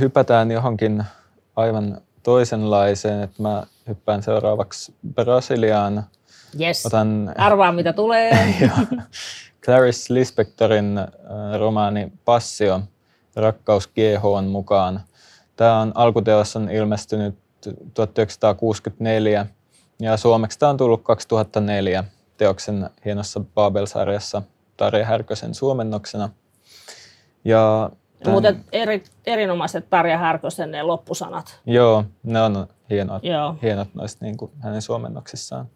[0.00, 1.04] hypätään johonkin
[1.58, 6.04] aivan toisenlaiseen, että mä hyppään seuraavaksi Brasiliaan.
[6.60, 6.86] Yes.
[6.86, 8.54] Otan Arvaa, mitä tulee.
[9.64, 11.06] Clarice Lispectorin äh,
[11.58, 12.80] romaani Passio,
[13.36, 15.00] rakkaus GH mukaan.
[15.56, 17.38] Tämä on, alkuteos on ilmestynyt
[17.94, 19.46] 1964
[20.00, 22.04] ja suomeksi tämä on tullut 2004
[22.36, 24.42] teoksen hienossa Babel-sarjassa
[24.76, 26.28] Tarja Härkösen suomennoksena.
[27.44, 27.90] Ja
[28.24, 31.60] Ja Muuten eri, erinomaiset Tarja Härkösen ne loppusanat.
[31.66, 33.56] Joo, ne on hienot, Joo.
[33.62, 35.66] hienot noista niin kuin hänen suomennoksissaan.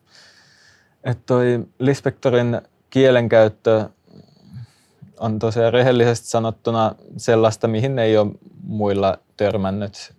[1.04, 3.88] Että toi Lispectorin kielenkäyttö
[5.20, 10.12] on tosiaan rehellisesti sanottuna sellaista, mihin ei ole muilla törmännyt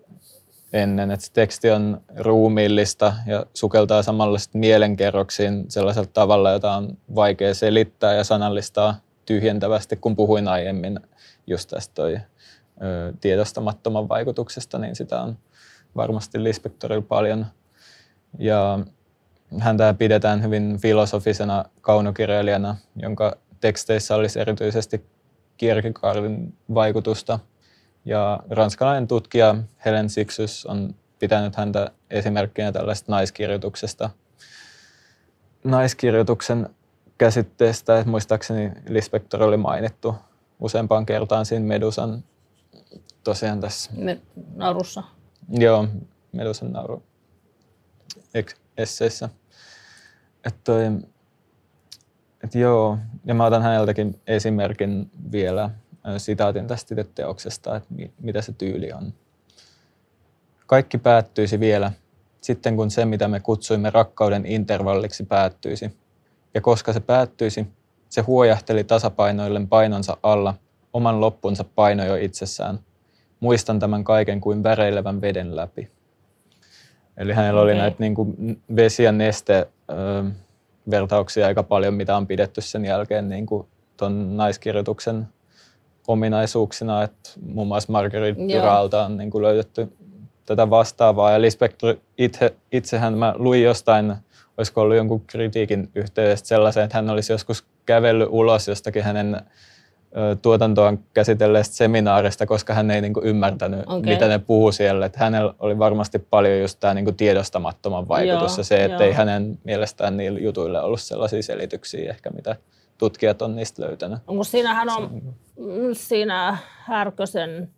[0.74, 1.12] ennen.
[1.12, 7.54] Et se teksti on ruumiillista ja sukeltaa samalla sit mielenkerroksiin sellaisella tavalla, jota on vaikea
[7.54, 11.00] selittää ja sanallistaa tyhjentävästi, kun puhuin aiemmin
[11.48, 15.38] just tästä toi, ö, tiedostamattoman vaikutuksesta, niin sitä on
[15.96, 17.46] varmasti Lispectorilla paljon.
[18.40, 18.80] Ja
[19.60, 25.06] häntä pidetään hyvin filosofisena kaunokirjailijana, jonka teksteissä olisi erityisesti
[25.58, 27.40] Kierkegaardin vaikutusta.
[28.06, 34.10] Ja ranskalainen tutkija Helen Sixus on pitänyt häntä esimerkkinä tällaista naiskirjoituksesta.
[35.64, 36.70] Naiskirjoituksen
[37.18, 40.16] käsitteestä, että muistaakseni Lispector oli mainittu
[40.60, 42.24] useampaan kertaan siinä Medusan
[43.24, 44.22] tosiaan tässä Me,
[44.56, 45.04] narussa.
[45.50, 45.88] Joo,
[46.32, 47.04] Medusan nauru
[48.78, 49.30] esseissä.
[50.46, 50.86] Että toi,
[52.44, 55.70] Et joo, ja mä otan häneltäkin esimerkin vielä
[56.18, 59.14] sitaatin tästä teoksesta, että mitä se tyyli on.
[60.68, 61.92] Kaikki päättyisi vielä,
[62.42, 65.98] sitten kun se, mitä me kutsuimme rakkauden intervalliksi, päättyisi.
[66.54, 67.68] Ja koska se päättyisi,
[68.14, 70.54] se huojahteli tasapainoillen painonsa alla,
[70.94, 72.80] oman loppunsa paino jo itsessään.
[73.40, 75.92] Muistan tämän kaiken kuin väreilevän veden läpi.
[77.18, 77.72] Eli hänellä okay.
[77.72, 79.68] oli näitä niin kuin vesi- ja neste
[80.90, 85.28] vertauksia aika paljon, mitä on pidetty sen jälkeen niin kuin ton naiskirjoituksen
[86.08, 89.94] ominaisuuksina, että muun muassa Marguerite Duralta on niin kuin löydetty
[90.46, 91.32] tätä vastaavaa.
[91.32, 94.16] Ja Lispector itse, itsehän mä luin jostain,
[94.58, 99.42] olisiko ollut jonkun kritiikin yhteydessä sellaisen, että hän olisi joskus kävellyt ulos jostakin hänen
[100.42, 104.02] tuotantoaan käsitelleestä seminaarista, koska hän ei niin kuin ymmärtänyt, okay.
[104.02, 105.06] mitä ne puhuu siellä.
[105.06, 109.04] Että hänellä oli varmasti paljon just tämä niin kuin tiedostamattoman vaikutus joo, ja se, että
[109.04, 112.56] ei hänen mielestään niillä jutuille ollut sellaisia selityksiä ehkä, mitä
[112.98, 114.20] tutkijat on niistä löytänyt.
[114.28, 115.22] Onko siinähän on
[115.94, 117.70] siinä Härkösen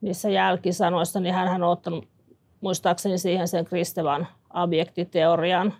[0.00, 2.08] niissä jälkisanoissa, niin hän on ottanut
[2.60, 5.74] muistaakseni siihen sen Kristevan objektiteorian.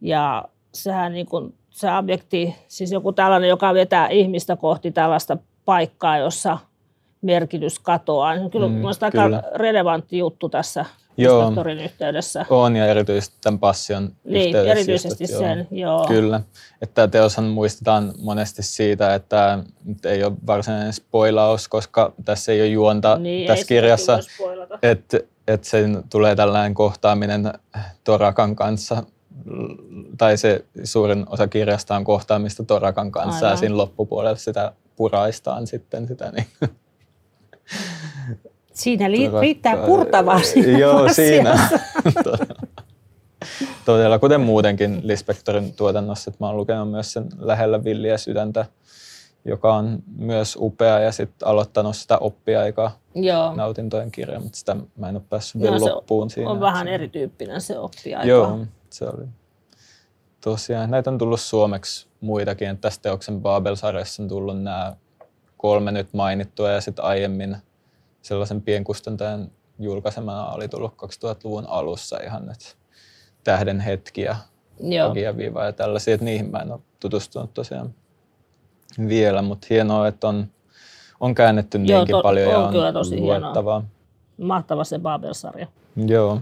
[0.00, 6.18] Ja sehän niin kuin, se objekti, siis joku tällainen, joka vetää ihmistä kohti tällaista paikkaa,
[6.18, 6.58] jossa
[7.22, 8.34] merkitys katoaa.
[8.34, 9.42] Niin kyllä mm, aika kyllä.
[9.54, 10.84] relevantti juttu tässä
[11.16, 11.52] joo,
[11.84, 12.46] yhteydessä.
[12.50, 14.72] On ja erityisesti tämän passion niin, yhteydessä.
[14.72, 15.98] erityisesti just, sen, joo.
[15.98, 16.06] joo.
[16.06, 16.40] Kyllä.
[16.82, 22.60] Että tämä teoshan muistetaan monesti siitä, että nyt ei ole varsinainen spoilaus, koska tässä ei
[22.60, 24.18] ole juonta niin, tässä kirjassa.
[24.82, 27.52] Että et sen tulee tällainen kohtaaminen
[28.04, 29.02] Torakan kanssa,
[30.18, 33.50] tai se suurin osa kirjasta on kohtaamista Torakan kanssa, Aivan.
[33.50, 36.46] ja siinä loppupuolella sitä puraistaan sitten sitä niin
[38.72, 40.40] Siinä li- riittää purtavaa
[40.78, 41.68] Joo, siinä.
[43.84, 48.66] Todella, kuten muutenkin Lispektorin tuotannossa, että mä oon lukenut myös sen Lähellä villiä sydäntä,
[49.44, 53.54] joka on myös upea ja sitten aloittanut sitä oppiaikaa Joo.
[53.54, 56.50] nautintojen kirja, mutta sitä mä en ole päässyt vielä no, loppuun siinä.
[56.50, 58.28] on vähän erityyppinen se oppiaika.
[58.28, 58.58] Joo,
[58.92, 59.26] se oli.
[60.40, 62.68] Tosiaan, näitä on tullut suomeksi muitakin.
[62.68, 64.96] Että tästä teoksen Babel-sarjassa on tullut nämä
[65.56, 67.56] kolme nyt mainittua ja sitten aiemmin–
[68.22, 72.66] sellaisen pienkustantajan julkaisemana oli tullut 2000-luvun alussa ihan, että
[73.44, 74.36] tähden hetki ja
[75.10, 77.94] Agia Viva ja tällaisia, että niihin mä en ole tutustunut tosiaan
[79.08, 80.46] vielä, mutta hienoa, että on,
[81.20, 83.80] on käännetty Joo, niinkin to, paljon on ja on kyllä tosi luettavaa.
[83.80, 84.48] Hienoa.
[84.48, 85.66] Mahtava se Babel-sarja.
[86.06, 86.40] Joo.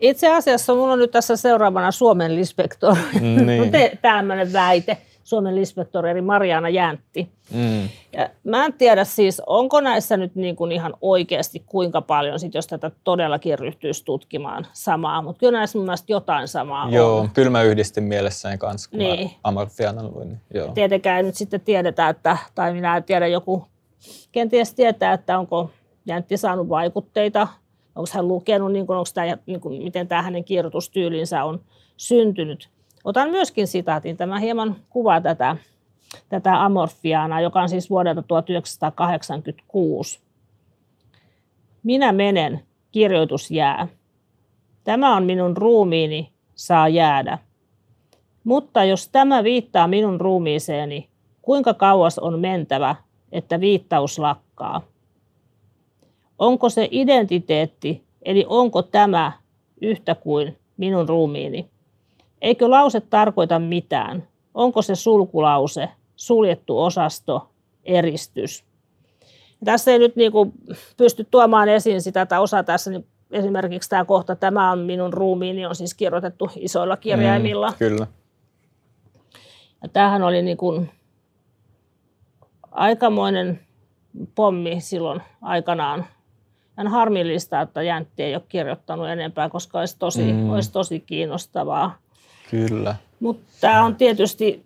[0.00, 2.96] Itse asiassa minulla on nyt tässä seuraavana Suomen Lispektor.
[3.20, 3.72] Niin.
[4.02, 4.98] tämmöinen väite.
[5.24, 7.28] Suomen lispektori Mariana Jäntti.
[7.50, 7.88] Mm.
[8.12, 12.54] Ja mä en tiedä siis, onko näissä nyt niin kuin ihan oikeasti kuinka paljon, sit
[12.54, 17.30] jos tätä todellakin ryhtyisi tutkimaan samaa, mutta kyllä näissä mun mielestä jotain samaa Joo, on.
[17.30, 19.30] kyllä mä yhdistin mielessäni kanssa, kun niin.
[19.44, 20.28] Amorfiana luin.
[20.28, 20.68] Niin joo.
[20.68, 23.66] Tietenkään nyt sitten tiedetä, että, tai minä en tiedä, joku
[24.32, 25.70] kenties tietää, että onko
[26.06, 27.48] Jäntti saanut vaikutteita,
[27.98, 31.60] onko hän lukenut, niin kuin, onko tämä, niin kuin, miten tämä hänen kirjoitustyylinsä on
[31.96, 32.68] syntynyt.
[33.04, 34.16] Otan myöskin sitaatin.
[34.16, 35.56] Tämä hieman kuvaa tätä,
[36.28, 40.20] tätä amorfiaana, joka on siis vuodelta 1986.
[41.82, 42.60] Minä menen,
[42.92, 43.88] kirjoitus jää.
[44.84, 47.38] Tämä on minun ruumiini, saa jäädä.
[48.44, 51.08] Mutta jos tämä viittaa minun ruumiiseeni,
[51.42, 52.96] kuinka kauas on mentävä,
[53.32, 54.82] että viittaus lakkaa?
[56.38, 59.32] Onko se identiteetti, eli onko tämä
[59.80, 61.70] yhtä kuin minun ruumiini?
[62.40, 64.28] Eikö lause tarkoita mitään?
[64.54, 67.48] Onko se sulkulause, suljettu osasto,
[67.84, 68.64] eristys?
[69.64, 70.52] Tässä ei nyt niin kuin
[70.96, 75.66] pysty tuomaan esiin sitä, että osa tässä, niin esimerkiksi tämä kohta, tämä on minun ruumiini,
[75.66, 77.70] on siis kirjoitettu isoilla kirjaimilla.
[77.70, 78.06] Mm, kyllä.
[79.82, 80.90] Ja tämähän oli niin kuin
[82.70, 83.60] aikamoinen
[84.34, 86.06] pommi silloin aikanaan.
[86.78, 90.50] On harmillista, että Jäntti ei ole kirjoittanut enempää, koska olisi tosi, mm.
[90.50, 91.98] olisi tosi kiinnostavaa.
[92.50, 92.96] Kyllä.
[93.20, 94.62] Mutta tämä on tietysti,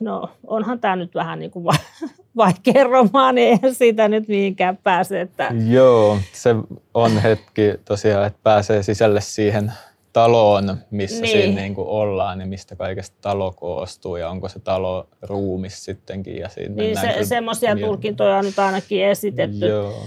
[0.00, 1.66] no onhan tämä nyt vähän niin kuin
[2.36, 5.20] vaikea romaani, eihän siitä nyt mihinkään pääse.
[5.20, 5.48] Että...
[5.68, 6.54] Joo, se
[6.94, 9.72] on hetki tosiaan, että pääsee sisälle siihen
[10.12, 11.32] taloon, missä niin.
[11.32, 16.36] siinä niin kuin ollaan, niin mistä kaikesta talo koostuu ja onko se talo ruumis sittenkin.
[16.36, 19.66] Ja siinä niin se, semmoisia tulkintoja on nyt ainakin esitetty.
[19.66, 20.02] Joo.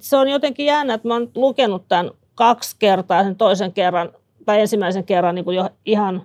[0.00, 4.12] Se on jotenkin jännä, että mä oon lukenut tämän kaksi kertaa, sen toisen kerran
[4.44, 6.22] tai ensimmäisen kerran niin kuin jo ihan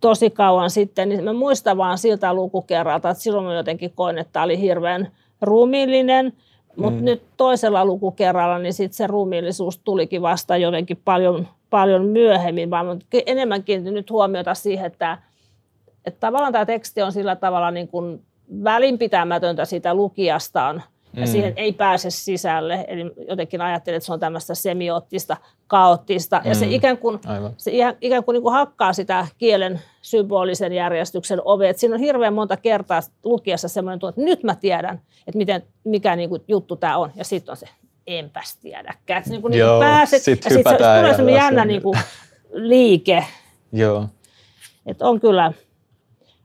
[0.00, 4.32] tosi kauan sitten, niin mä muistan vaan siltä lukukerralta, että silloin mä jotenkin koin, että
[4.32, 5.08] tämä oli hirveän
[5.40, 6.32] ruumiillinen,
[6.76, 7.04] mutta mm.
[7.04, 13.84] nyt toisella lukukerralla, niin sitten se ruumiillisuus tulikin vasta jotenkin paljon, paljon myöhemmin, vaan enemmänkin
[13.84, 15.18] nyt huomiota siihen, että,
[16.04, 18.22] että tavallaan tämä teksti on sillä tavalla niin kuin
[18.64, 20.82] välinpitämätöntä siitä lukijastaan,
[21.16, 21.26] ja mm.
[21.26, 22.84] siihen ei pääse sisälle.
[22.88, 25.36] Eli jotenkin ajattelen, että se on tämmöistä semioottista,
[25.66, 26.40] kaoottista.
[26.44, 26.48] Mm.
[26.48, 26.72] Ja se mm.
[26.72, 27.20] ikään kuin,
[27.56, 31.78] se ikään kuin, niin kuin hakkaa sitä kielen symbolisen järjestyksen ovet.
[31.78, 36.16] Siinä on hirveän monta kertaa lukiessa semmoinen tunne, että nyt mä tiedän, että miten, mikä
[36.16, 37.12] niin kuin juttu tämä on.
[37.16, 37.66] Ja sitten on se,
[38.06, 39.18] enpäs tiedäkään.
[39.18, 41.82] Että niin kuin, Joo, niin kuin pääset, sit ja sitten se, tulee semmoinen jännä niin
[41.82, 41.98] kuin,
[42.52, 43.24] liike.
[43.72, 44.06] Joo.
[44.86, 45.52] Että on kyllä,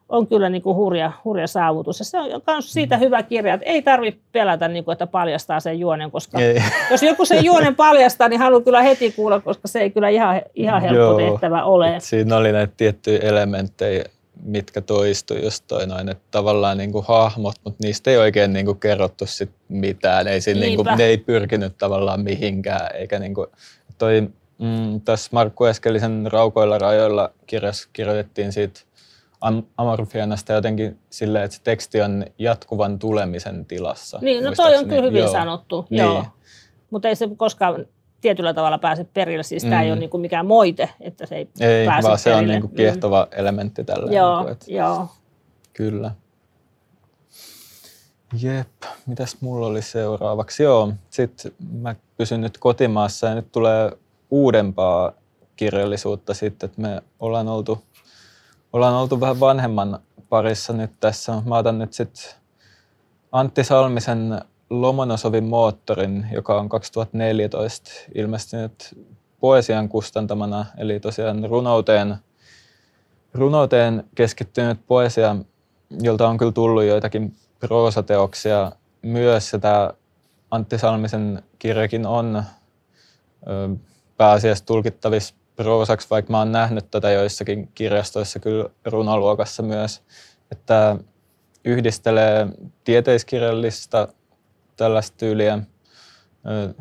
[0.10, 2.00] on kyllä niin kuin hurja, hurja saavutus.
[2.00, 3.00] Ja se on myös siitä mm.
[3.00, 6.64] hyvä kirja, että ei tarvitse pelätä, niin kuin, että paljastaa sen juonen, koska ei.
[6.92, 10.42] jos joku sen juonen paljastaa, niin haluan kyllä heti kuulla, koska se ei kyllä ihan,
[10.56, 11.96] ihan helppo Joo, tehtävä ole.
[12.00, 14.04] Siinä oli näitä tiettyjä elementtejä,
[14.44, 18.66] mitkä toistu just toi noin, että tavallaan niin kuin hahmot, mutta niistä ei oikein niin
[18.66, 20.28] kuin kerrottu sit mitään.
[20.28, 23.48] Ei siinä, niin kuin, ne ei pyrkinyt tavallaan mihinkään, eikä niin kuin,
[23.98, 27.32] toi, mm, tässä Markku Eskelisen Raukoilla rajoilla
[27.94, 28.80] kirjoitettiin siitä
[29.78, 34.20] amorfianasta jotenkin silleen, että se teksti on jatkuvan tulemisen tilassa.
[34.22, 35.32] Niin, no toi on kyllä hyvin joo.
[35.32, 36.00] sanottu, niin.
[36.00, 36.26] joo.
[36.90, 37.86] Mutta ei se koskaan
[38.22, 39.44] tietyllä tavalla pääse perille.
[39.44, 39.70] Siis mm.
[39.70, 42.48] tämä ei ole niin kuin mikään moite, että se ei, ei pääse vaan se on
[42.48, 43.40] niin kuin kiehtova mm.
[43.40, 44.12] elementti tällä.
[44.12, 45.08] Joo, niin kuin, että, joo.
[45.74, 46.12] Kyllä.
[48.42, 48.68] Jep,
[49.06, 50.64] mitäs mulla oli seuraavaksi?
[50.64, 53.92] Joo, sitten mä pysyn nyt kotimaassa ja nyt tulee
[54.30, 55.12] uudempaa
[55.56, 57.84] kirjallisuutta sitten, että me ollaan oltu
[58.74, 60.00] ollaan oltu vähän vanhemman
[60.30, 61.42] parissa nyt tässä.
[61.46, 62.24] Mä otan nyt sitten
[63.32, 68.98] Antti Salmisen Lomonosovin moottorin, joka on 2014 ilmestynyt
[69.40, 72.16] poesian kustantamana, eli tosiaan runouteen,
[73.34, 75.36] runouteen keskittynyt poesia,
[76.02, 79.52] jolta on kyllä tullut joitakin proosateoksia myös.
[79.62, 79.94] Tämä
[80.52, 82.44] Antti Salmisen kirjakin on
[84.18, 90.02] pääasiassa tulkittavissa proosaksi, vaikka mä oon nähnyt tätä joissakin kirjastoissa kyllä runoluokassa myös,
[90.52, 90.96] että
[91.66, 92.48] yhdistelee
[92.84, 94.08] tieteiskirjallista
[94.78, 95.60] tällaista tyyliä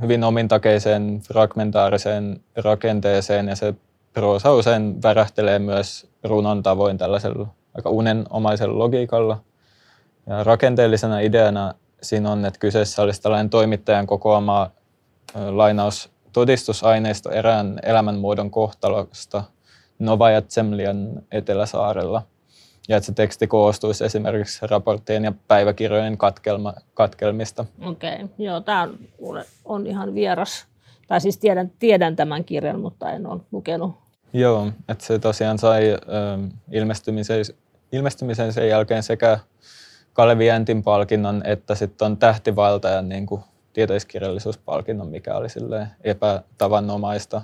[0.01, 3.75] hyvin omintakeiseen fragmentaariseen rakenteeseen ja se
[4.13, 9.41] proosa usein värähtelee myös runon tavoin tällaisella aika unenomaisella logiikalla.
[10.27, 14.71] Ja rakenteellisena ideana siinä on, että kyseessä olisi tällainen toimittajan kokoama
[15.51, 19.45] lainaus todistusaineisto erään elämänmuodon kohtalosta
[19.99, 22.23] Novaja Zemlian eteläsaarella.
[22.89, 27.65] Ja että se teksti koostuisi esimerkiksi raporttien ja päiväkirjojen katkelma, katkelmista.
[27.85, 28.29] Okei, okay.
[28.39, 28.89] joo, tämä
[29.23, 30.67] on, on ihan vieras.
[31.09, 33.95] Tai siis tiedän, tiedän tämän kirjan, mutta en ole lukenut.
[34.33, 35.99] Joo, että se tosiaan sai ö,
[36.73, 37.45] ilmestymisen,
[37.93, 39.39] ilmestymisen sen jälkeen sekä
[40.13, 43.41] Kalevi Jäntin palkinnon että sitten on tähtivaltajan niin kuin
[43.79, 45.47] tieteiskirjallisuuspalkinnon, mikä oli
[46.01, 47.43] epätavanomaista.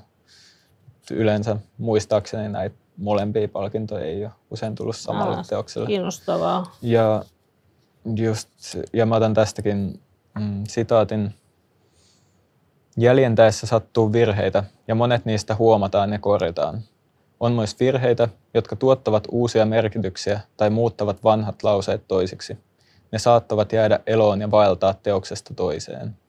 [1.10, 5.86] Yleensä muistaakseni näitä molempia palkintoja ei ole usein tullut samalle Aa, teokselle.
[5.86, 6.76] Kiinnostavaa.
[6.82, 7.24] Ja,
[8.16, 8.48] just,
[8.92, 10.00] ja mä otan tästäkin
[10.38, 11.34] mm, sitaatin.
[12.96, 16.80] Jäljentäessä sattuu virheitä ja monet niistä huomataan ja korjataan.
[17.40, 22.58] On myös virheitä, jotka tuottavat uusia merkityksiä tai muuttavat vanhat lauseet toisiksi.
[23.12, 26.23] Ne saattavat jäädä eloon ja vaeltaa teoksesta toiseen.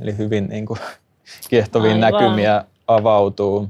[0.00, 0.80] Eli hyvin niin kuin,
[1.48, 2.00] kiehtovia Aivan.
[2.00, 3.68] näkymiä avautuu.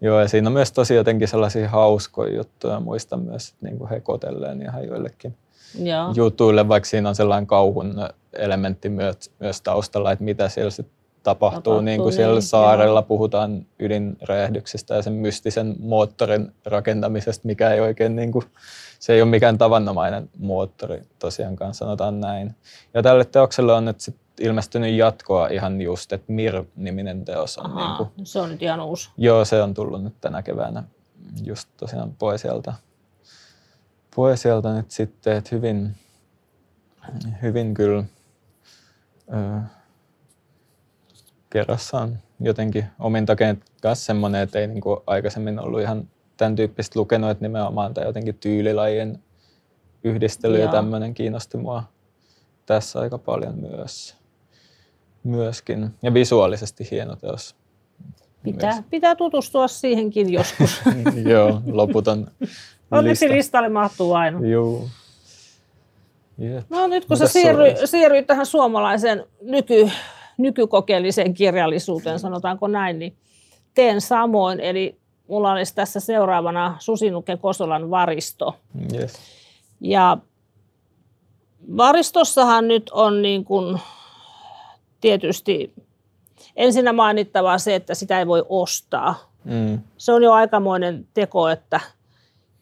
[0.00, 2.80] Joo, ja siinä on myös tosi jotenkin sellaisia hauskoja juttuja.
[2.80, 5.36] Muistan myös niin kuin hekotelleen ihan joillekin
[5.78, 6.12] Joo.
[6.14, 7.94] jutuille, vaikka siinä on sellainen kauhun
[8.32, 11.60] elementti myös, myös taustalla, että mitä siellä sitten tapahtuu.
[11.60, 13.06] tapahtuu niin kuin siellä niin, saarella joo.
[13.06, 18.44] puhutaan ydinräjähdyksistä ja sen mystisen moottorin rakentamisesta, mikä ei oikein niin kuin,
[18.98, 22.54] se ei ole mikään tavanomainen moottori tosiaankaan, sanotaan näin.
[22.94, 27.66] Ja tälle teokselle on nyt sit ilmestynyt jatkoa ihan just, että Mir-niminen teos on.
[27.66, 29.10] Ahaa, niin kuin, se on nyt ihan uusi.
[29.16, 30.82] Joo, se on tullut nyt tänä keväänä
[31.44, 32.74] just tosiaan poesialta.
[34.16, 35.96] Poesialta nyt sitten, että hyvin,
[37.42, 38.04] hyvin kyllä
[39.34, 39.60] ö,
[41.50, 47.00] kerrassaan jotenkin omin takein kanssa semmoinen, että ei niin kuin aikaisemmin ollut ihan tämän tyyppistä
[47.00, 49.22] lukenut, että nimenomaan tämä jotenkin tyylilajien
[50.04, 50.66] yhdistely Joo.
[50.66, 51.84] ja tämmöinen kiinnosti mua
[52.66, 54.19] tässä aika paljon myös
[55.24, 55.90] myöskin.
[56.02, 57.56] Ja visuaalisesti hieno teos.
[58.42, 60.80] Pitää, pitää tutustua siihenkin joskus.
[61.32, 62.26] Joo, loputon
[62.90, 63.36] Onneksi lista.
[63.36, 64.46] listalle mahtuu aina.
[64.46, 64.88] Joo.
[66.42, 66.64] Yep.
[66.70, 69.90] No nyt kun Mitäs sä siirry, siirryit tähän suomalaiseen nyky,
[70.36, 73.16] nykykokeelliseen kirjallisuuteen, sanotaanko näin, niin
[73.74, 74.60] teen samoin.
[74.60, 74.96] Eli
[75.28, 78.56] mulla olisi tässä seuraavana Susinuke Kosolan varisto.
[78.94, 79.12] Yes.
[79.80, 80.18] Ja
[81.76, 83.80] varistossahan nyt on niin kuin
[85.00, 85.74] tietysti
[86.56, 89.32] ensinnä mainittavaa se, että sitä ei voi ostaa.
[89.44, 89.78] Mm.
[89.96, 91.80] Se on jo aikamoinen teko, että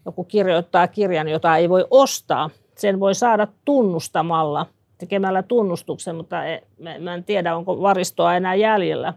[0.07, 2.51] joku kirjoittaa kirjan, jota ei voi ostaa.
[2.76, 4.66] Sen voi saada tunnustamalla,
[4.99, 6.62] tekemällä tunnustuksen, mutta e,
[6.99, 9.14] mä en tiedä, onko varistoa enää jäljellä,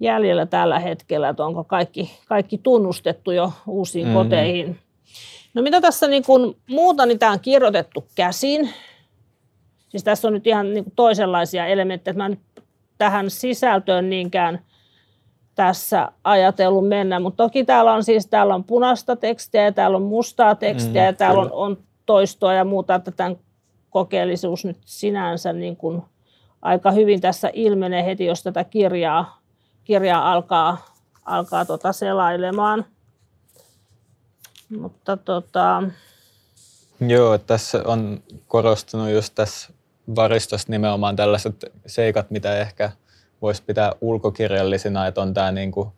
[0.00, 4.22] jäljellä tällä hetkellä, että onko kaikki, kaikki tunnustettu jo uusiin mm-hmm.
[4.22, 4.78] koteihin.
[5.54, 8.70] No mitä tässä niin kun, muuta, niin tämä on kirjoitettu käsin.
[9.90, 12.14] Siis tässä on nyt ihan niin toisenlaisia elementtejä.
[12.14, 12.64] Mä en nyt
[12.98, 14.60] tähän sisältöön niinkään
[15.54, 20.02] tässä ajatellut mennä, mutta toki täällä on siis täällä on punaista tekstiä ja täällä on
[20.02, 23.36] mustaa tekstiä mm, ja täällä on, on toistoa ja muuta, että tämän
[23.90, 26.02] kokeellisuus nyt sinänsä niin kuin
[26.62, 29.40] aika hyvin tässä ilmenee heti, jos tätä kirjaa,
[29.84, 32.84] kirjaa alkaa, alkaa tota selailemaan.
[34.78, 35.82] Mutta tota...
[37.00, 39.72] Joo, tässä on korostunut just tässä
[40.16, 42.90] varistossa nimenomaan tällaiset seikat, mitä ehkä
[43.42, 45.88] voisi pitää ulkokirjallisina, että on tämä niin kuin,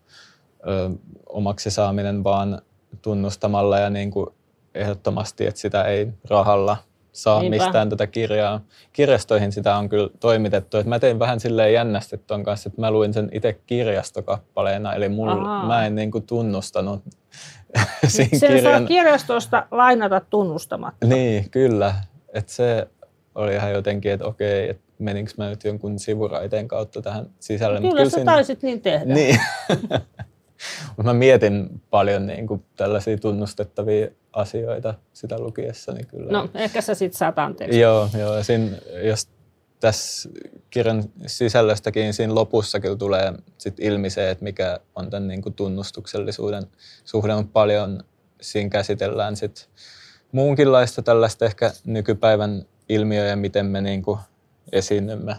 [0.68, 0.90] ö,
[1.26, 2.62] omaksi saaminen vaan
[3.02, 4.26] tunnustamalla ja niin kuin
[4.74, 6.76] ehdottomasti, että sitä ei rahalla
[7.12, 7.64] saa Niinpä.
[7.64, 8.60] mistään tätä kirjaa.
[8.92, 10.76] Kirjastoihin sitä on kyllä toimitettu.
[10.76, 15.08] Et mä tein vähän silleen jännästi ton kanssa, että mä luin sen itse kirjastokappaleena, eli
[15.08, 17.02] mulla, mä en niin kuin tunnustanut
[18.06, 18.78] siinä Sen kirjan...
[18.78, 21.06] saa kirjastosta lainata tunnustamatta.
[21.06, 21.94] Niin, kyllä.
[22.32, 22.88] Et se
[23.34, 27.78] oli ihan jotenkin, että okei, että meninkö mä nyt jonkun sivuraiteen kautta tähän sisälle.
[27.78, 28.32] Kyllä, kyllä sä siinä...
[28.32, 29.14] taisit niin tehdä.
[29.14, 29.40] Niin.
[31.04, 36.32] mä mietin paljon niin kuin tällaisia tunnustettavia asioita sitä lukiessani kyllä.
[36.32, 37.80] No, ehkä sä sitten saat anteeksi.
[37.80, 38.42] Joo, joo.
[38.42, 39.28] Siinä, jos
[39.80, 40.28] tässä
[40.70, 45.54] kirjan sisällöstäkin siinä lopussa kyllä tulee sit ilmi se, että mikä on tämän niin kuin
[45.54, 46.66] tunnustuksellisuuden
[47.04, 48.04] suhde, on paljon
[48.40, 49.68] siinä käsitellään sit
[50.32, 54.18] muunkinlaista tällaista ehkä nykypäivän ilmiöjä, miten me niin kuin
[54.72, 55.36] esiinnymme,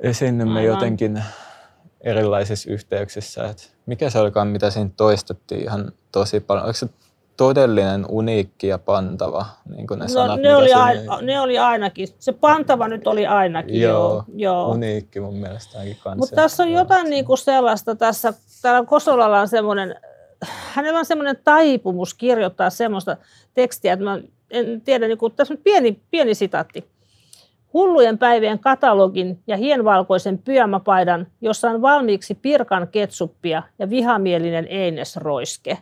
[0.00, 1.22] esiinnymme jotenkin
[2.00, 3.44] erilaisissa yhteyksissä.
[3.44, 6.64] Et mikä se olikaan, mitä siinä toistettiin ihan tosi paljon?
[6.64, 6.88] Oliko se
[7.36, 12.08] todellinen, uniikki ja pantava, niin kuin ne no, sanat, ne, oli aina, ne oli ainakin.
[12.18, 14.02] Se pantava nyt oli ainakin, joo.
[14.02, 14.68] joo, joo.
[14.68, 16.16] uniikki mun mielestä ainakin kanssa.
[16.18, 19.94] Mutta tässä on jotain niin kuin sellaista, tässä, täällä Kosolalla on semmoinen,
[20.44, 23.16] hänellä on semmoinen taipumus kirjoittaa semmoista
[23.54, 24.18] tekstiä, että mä
[24.50, 26.84] en tiedä, niin kuin, tässä on pieni, pieni sitaatti.
[27.72, 35.78] Hullujen päivien katalogin ja hienvalkoisen pyömäpaidan, jossa on valmiiksi pirkan ketsuppia ja vihamielinen einesroiske.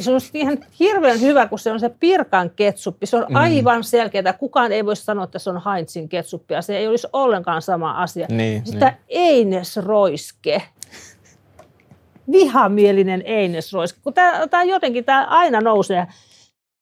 [0.00, 3.06] Se on ihan hirveän hyvä, kun se on se pirkan ketsuppi.
[3.06, 3.36] Se on mm.
[3.36, 4.32] aivan selkeää.
[4.32, 6.62] Kukaan ei voi sanoa, että se on Heinzin ketsuppia.
[6.62, 8.26] Se ei olisi ollenkaan sama asia.
[8.30, 8.96] Niin, Sitä niin.
[9.08, 10.62] einesroiske.
[12.32, 14.00] Vihamielinen einesroiske.
[14.02, 16.06] Kun tämä, tämä jotenkin tämä aina nousee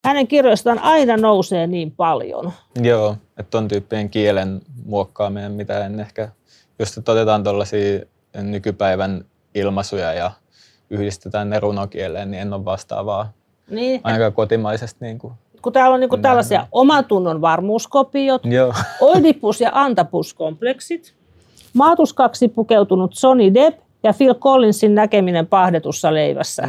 [0.05, 2.53] hänen kirjoistaan aina nousee niin paljon.
[2.83, 6.29] Joo, että ton tyyppien kielen muokkaaminen, mitä en ehkä,
[6.79, 8.01] että otetaan tuollaisia
[8.43, 9.25] nykypäivän
[9.55, 10.31] ilmaisuja ja
[10.91, 13.33] yhdistetään ne runokieleen, niin en ole vastaavaa
[13.71, 14.01] niin.
[14.05, 15.05] ainakaan kotimaisesti.
[15.05, 15.33] Niin kuin,
[15.63, 18.75] kun täällä on niin kuin tällaisia omatunnon varmuuskopiot, Joo.
[19.01, 21.15] Oedipus- ja Antapus-kompleksit,
[21.75, 26.69] maatuskaksi pukeutunut Sonny Depp ja Phil Collinsin näkeminen pahdetussa leivässä.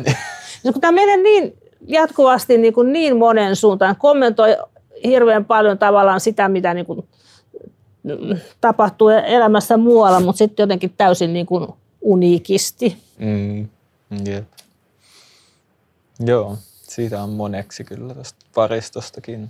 [0.64, 4.58] ja kun tämä menee niin jatkuvasti niin, kuin niin monen suuntaan, kommentoi
[5.04, 7.08] hirveän paljon tavallaan sitä, mitä niin kuin
[8.62, 11.68] tapahtuu elämässä muualla, mutta sitten jotenkin täysin niin kuin
[12.02, 12.98] uniikisti.
[13.20, 13.70] Mm,
[14.28, 14.44] yep.
[16.20, 19.50] Joo, siitä on moneksi kyllä tästä paristostakin.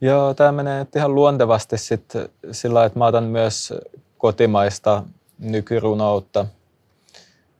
[0.00, 3.74] Joo, tämä menee ihan luontevasti sitten sillä että mä otan myös
[4.18, 5.02] kotimaista
[5.38, 6.46] nykyrunoutta–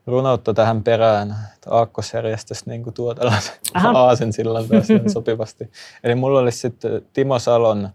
[0.06, 1.36] runoutta tähän perään.
[1.70, 3.54] Aakkosjärjestys niin tuo tällaisen
[3.94, 5.70] aasen sillan taas sopivasti.
[6.04, 7.88] Eli mulla olisi sitten Timo Salon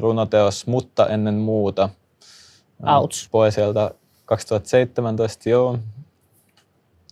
[0.00, 1.88] runoteos Mutta ennen muuta.
[2.86, 3.30] Ouch.
[3.30, 3.90] Poesialta
[4.24, 5.78] 2017, joo.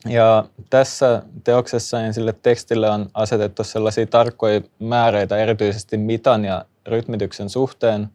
[0.09, 7.51] Ja tässä teoksessa niin sille tekstille on asetettu sellaisia tarkkoja määreitä erityisesti mitan ja rytmityksen
[7.51, 8.09] suhteen,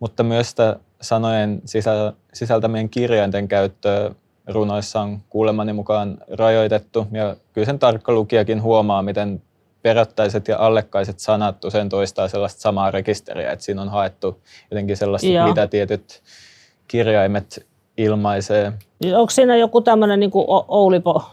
[0.00, 1.62] mutta myös sitä sanojen
[2.32, 4.10] sisältämien kirjainten käyttöä
[4.46, 9.42] runoissa on kuulemani mukaan rajoitettu ja kyllä sen tarkka lukijakin huomaa, miten
[9.82, 14.40] perättäiset ja allekkaiset sanat usein toistaa sellaista samaa rekisteriä, että siinä on haettu
[14.70, 15.48] jotenkin sellaista, Joo.
[15.48, 16.22] mitä tietyt
[16.88, 17.66] kirjaimet
[17.96, 18.72] ilmaisee.
[19.16, 20.30] Onko siinä joku tämmöinen niin
[20.68, 21.24] Oulipo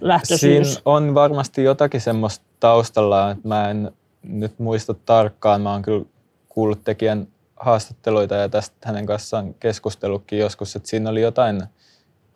[0.00, 0.68] lähtöisyys?
[0.68, 3.92] Siinä on varmasti jotakin semmoista taustalla, että mä en
[4.22, 5.60] nyt muista tarkkaan.
[5.60, 6.04] Mä oon kyllä
[6.48, 11.62] kuullut tekijän haastatteluita ja tästä hänen kanssaan keskustellutkin joskus, että siinä oli jotain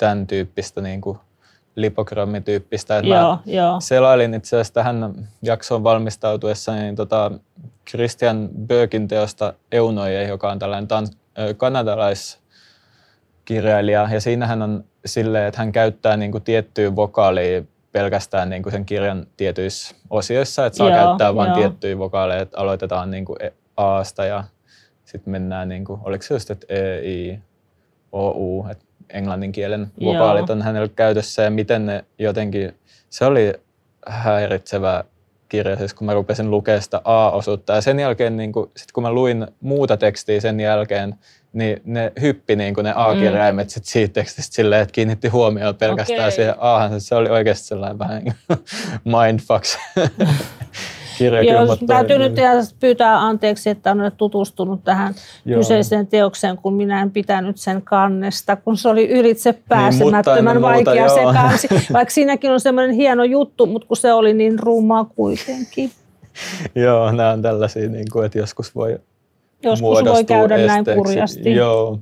[0.00, 1.18] tämän tyyppistä niin kuin
[1.76, 2.98] lipogrammityyppistä.
[2.98, 3.80] Että joo, mä joo.
[3.80, 7.30] selailin itse asiassa tähän jaksoon valmistautuessa niin tota
[7.90, 11.16] Christian Bökin teosta Eunoje, joka on tällainen tans-
[11.56, 12.40] kanadalais
[13.44, 14.08] kirjailija.
[14.12, 18.84] Ja siinähän on silleen, että hän käyttää niin kuin tiettyä vokaalia pelkästään niin kuin sen
[18.84, 23.36] kirjan tietyissä osioissa, että saa Joo, käyttää vain tiettyjä vokaaleja, että aloitetaan niin kuin
[23.76, 24.44] Aasta ja
[25.04, 27.40] sitten mennään, niin kuin, oliko se just, että E, I,
[28.12, 30.14] O, U, että englannin kielen Joo.
[30.14, 32.74] vokaalit on hänellä käytössä ja miten ne jotenkin,
[33.10, 33.52] se oli
[34.06, 35.04] häiritsevä
[35.48, 39.02] kirja, siis kun mä rupesin lukemaan sitä A-osuutta ja sen jälkeen, niin kuin, sit kun
[39.02, 41.14] mä luin muuta tekstiä sen jälkeen,
[41.52, 43.70] niin ne hyppi niin ne A-kirjaimet mm.
[43.70, 46.32] sit siitä tekstistä silleen, että kiinnitti huomioon pelkästään Okei.
[46.32, 47.00] siihen A-han.
[47.00, 48.34] Se oli oikeasti sellainen vähän niin
[49.26, 49.78] mindfucks
[51.24, 55.14] Joo, täytyy nyt ihan pyytää anteeksi, että olen tutustunut tähän
[55.44, 55.58] Joo.
[55.58, 60.54] kyseiseen teokseen, kun minä en pitänyt sen kannesta, kun se oli ylitse pääsemättömän mutta ennen
[60.60, 61.32] muuta, vaikea se joo.
[61.32, 61.68] kansi.
[61.92, 65.90] Vaikka siinäkin on semmoinen hieno juttu, mutta kun se oli niin rumaa kuitenkin.
[66.74, 68.98] Joo, nämä on tällaisia, niin kuin, että joskus voi
[69.62, 71.02] Joskus voi käydä näin esteeksi.
[71.02, 71.54] kurjasti.
[71.54, 71.98] Joo.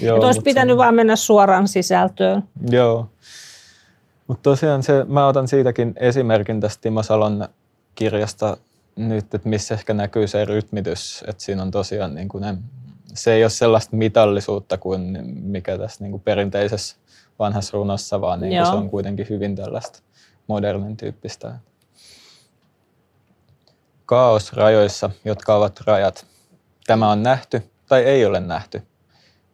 [0.00, 2.42] joo Että olisi pitänyt se- vaan mennä suoraan sisältöön.
[2.70, 3.08] Joo.
[4.26, 7.48] Mutta tosiaan se, mä otan siitäkin esimerkin tästä Timo Salon
[7.94, 8.56] kirjasta
[8.96, 12.56] nyt, että missä ehkä näkyy se rytmitys, että siinä on tosiaan niin kuin ne,
[13.14, 16.96] se ei ole sellaista mitallisuutta kuin mikä tässä niin kuin perinteisessä
[17.38, 19.98] vanhassa runossa, vaan niin kuin se on kuitenkin hyvin tällaista
[20.46, 21.58] modernin tyyppistä.
[24.06, 26.26] Kaos rajoissa, jotka ovat rajat.
[26.86, 28.82] Tämä on nähty tai ei ole nähty.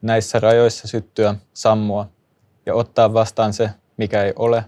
[0.02, 2.08] Näissä rajoissa syttyä, sammua
[2.66, 4.64] ja ottaa vastaan se, mikä ei ole,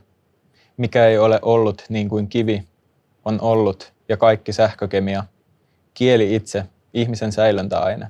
[0.77, 2.64] mikä ei ole ollut niin kuin kivi
[3.25, 5.25] on ollut ja kaikki sähkökemia,
[5.95, 6.64] kieli itse,
[6.95, 8.07] ihmisen säilöntäaine,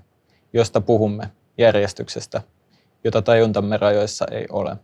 [0.53, 2.43] josta puhumme, järjestyksestä,
[3.05, 4.77] jota tajuntamme rajoissa ei ole.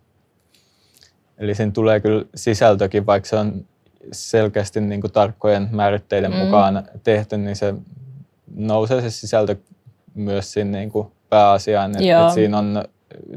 [1.39, 3.64] Eli siinä tulee kyllä sisältökin, vaikka se on
[4.12, 6.37] selkeästi niin kuin tarkkojen määritteiden Mm.
[6.37, 7.74] mukaan tehty, niin se
[8.55, 9.57] nousee se sisältö
[10.14, 11.91] myös siinä niin kuin pääasiaan.
[11.91, 12.29] Että Joo.
[12.29, 12.85] et siinä on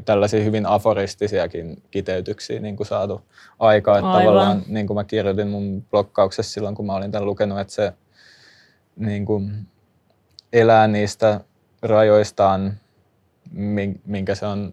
[0.04, 3.20] tällaisia hyvin aforistisiakin kiteytyksiä niin kuin saatu
[3.58, 3.98] aikaa.
[3.98, 4.22] Että Aivan.
[4.22, 7.92] tavallaan, niin kuin mä kirjoitin mun blokkauksessa silloin, kun mä olin tämän lukenut, että se
[8.96, 9.66] niin kuin
[10.52, 11.40] elää niistä
[11.82, 12.74] rajoistaan,
[13.50, 14.72] min- minkä se on,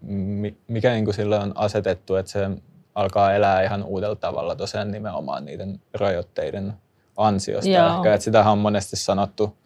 [0.00, 2.50] mi- mikä niin kuin sille on asetettu, että se
[2.94, 6.72] alkaa elää ihan uudella tavalla tosiaan nimenomaan niiden rajoitteiden
[7.16, 7.70] ansiosta.
[7.70, 7.96] Joo.
[7.96, 9.56] Ehkä, että sitähän on monesti sanottu,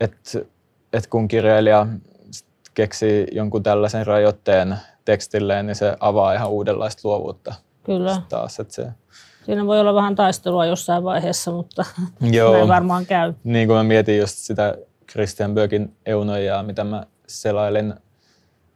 [0.00, 0.38] että,
[0.92, 1.86] että kun kirjailija
[2.74, 7.54] keksii jonkun tällaisen rajoitteen tekstilleen, niin se avaa ihan uudenlaista luovuutta
[7.84, 8.14] Kyllä.
[8.14, 8.60] sit taas.
[8.60, 8.88] Että se,
[9.46, 11.84] Siinä voi olla vähän taistelua jossain vaiheessa, mutta
[12.32, 12.52] Joo.
[12.52, 13.34] näin varmaan käy.
[13.44, 14.74] niin kuin mä mietin just sitä
[15.10, 17.94] Christian Bökin eunojaa, mitä mä selailin,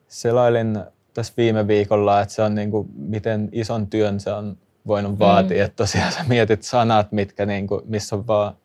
[0.09, 0.78] selailin
[1.14, 5.57] tässä viime viikolla, että se on niin kuin, miten ison työn se on voinut vaatia.
[5.57, 5.64] Mm.
[5.64, 8.57] Että tosiaan sä mietit sanat, mitkä niin kuin, missä on vaan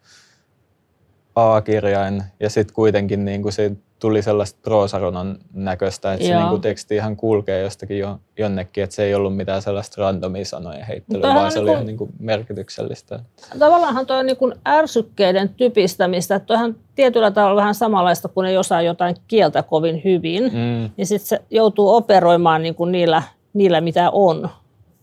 [1.35, 6.41] A-kirjain ja sitten kuitenkin niin kuin siitä tuli sellaista proosarunon näköistä, että se Joo.
[6.41, 10.45] niin kuin teksti ihan kulkee jostakin jo, jonnekin, että se ei ollut mitään sellaista randomia
[10.45, 13.19] sanojen heittelyä, vaan se niin oli ihan niin kuin merkityksellistä.
[13.59, 18.57] Tavallaanhan tuo on niin kuin ärsykkeiden typistämistä, että toihan tietyllä tavalla vähän samanlaista, kun ei
[18.57, 20.89] osaa jotain kieltä kovin hyvin, mm.
[20.97, 23.23] Niin sitten se joutuu operoimaan niin kuin niillä,
[23.53, 24.49] niillä, mitä on.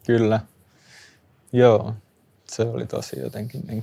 [0.07, 0.41] Kyllä.
[1.53, 1.93] Joo,
[2.45, 3.83] se oli tosi jotenkin niin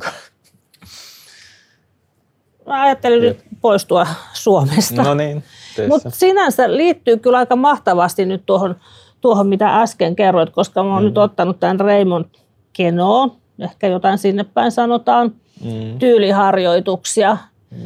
[2.66, 5.03] ajattelin nyt poistua Suomesta.
[5.03, 5.43] no niin,
[5.88, 8.76] Mutta sinänsä liittyy kyllä aika mahtavasti nyt tuohon,
[9.22, 11.05] tuohon mitä äsken kerroit, koska mä oon mm.
[11.05, 12.26] nyt ottanut tämän Raymond
[12.74, 15.32] Kenoon, ehkä jotain sinne päin sanotaan,
[15.63, 17.38] Mm, tyyliharjoituksia.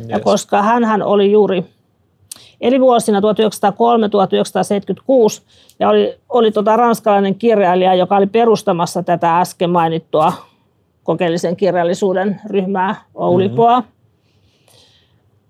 [0.08, 0.24] Ja yes.
[0.24, 1.66] koska hän oli juuri
[2.62, 3.24] eli vuosina 1903-1976
[5.80, 10.34] ja oli, oli tota ranskalainen kirjailija, joka oli perustamassa tätä äsken mainittua
[11.04, 13.80] kokeellisen kirjallisuuden ryhmää Oulipoa.
[13.80, 13.94] Mm-hmm.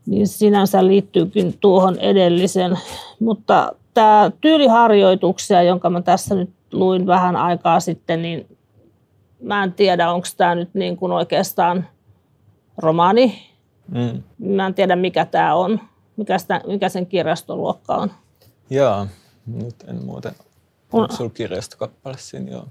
[0.05, 2.77] Niin sinänsä liittyykin tuohon edellisen.
[3.19, 8.57] Mutta tämä tyyliharjoituksia, jonka mä tässä nyt luin vähän aikaa sitten, niin
[9.41, 11.87] mä en tiedä, onko tämä nyt niin kuin oikeastaan
[12.77, 13.49] romaani
[13.91, 14.23] Mm.
[14.39, 15.79] Mä en tiedä, mikä tämä on,
[16.17, 18.11] mikä, sitä, mikä sen kirjastoluokka on.
[18.69, 19.07] Jaa,
[19.45, 20.31] nyt en muuten.
[20.93, 22.51] On- Onko sulla kirjastokappale siinä?
[22.51, 22.65] Joo,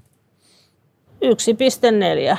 [1.25, 2.37] 1,4.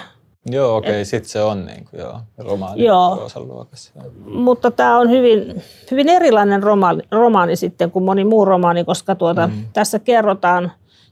[0.53, 3.29] Joo okei, okay, sitten se on niin kuin, joo, romaani Joo.
[3.35, 3.91] Luokassa.
[4.25, 9.47] Mutta tämä on hyvin, hyvin erilainen romaani, romaani sitten kuin moni muu romaani, koska tuota,
[9.47, 9.65] mm.
[9.73, 10.71] tässä kerrotaan,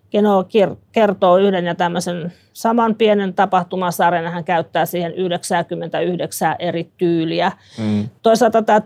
[0.09, 0.45] Keno
[0.91, 7.51] kertoo yhden ja tämmöisen saman pienen tapahtumasarjan, ja hän käyttää siihen 99 eri tyyliä.
[7.77, 8.09] Mm.
[8.21, 8.81] Toisaalta tämä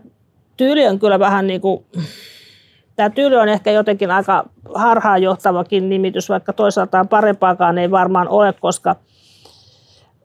[0.58, 1.86] tyyli on kyllä vähän niin kuin,
[2.96, 8.96] tämä tyyli on ehkä jotenkin aika harhaanjohtavakin nimitys, vaikka toisaalta parempaakaan ei varmaan ole, koska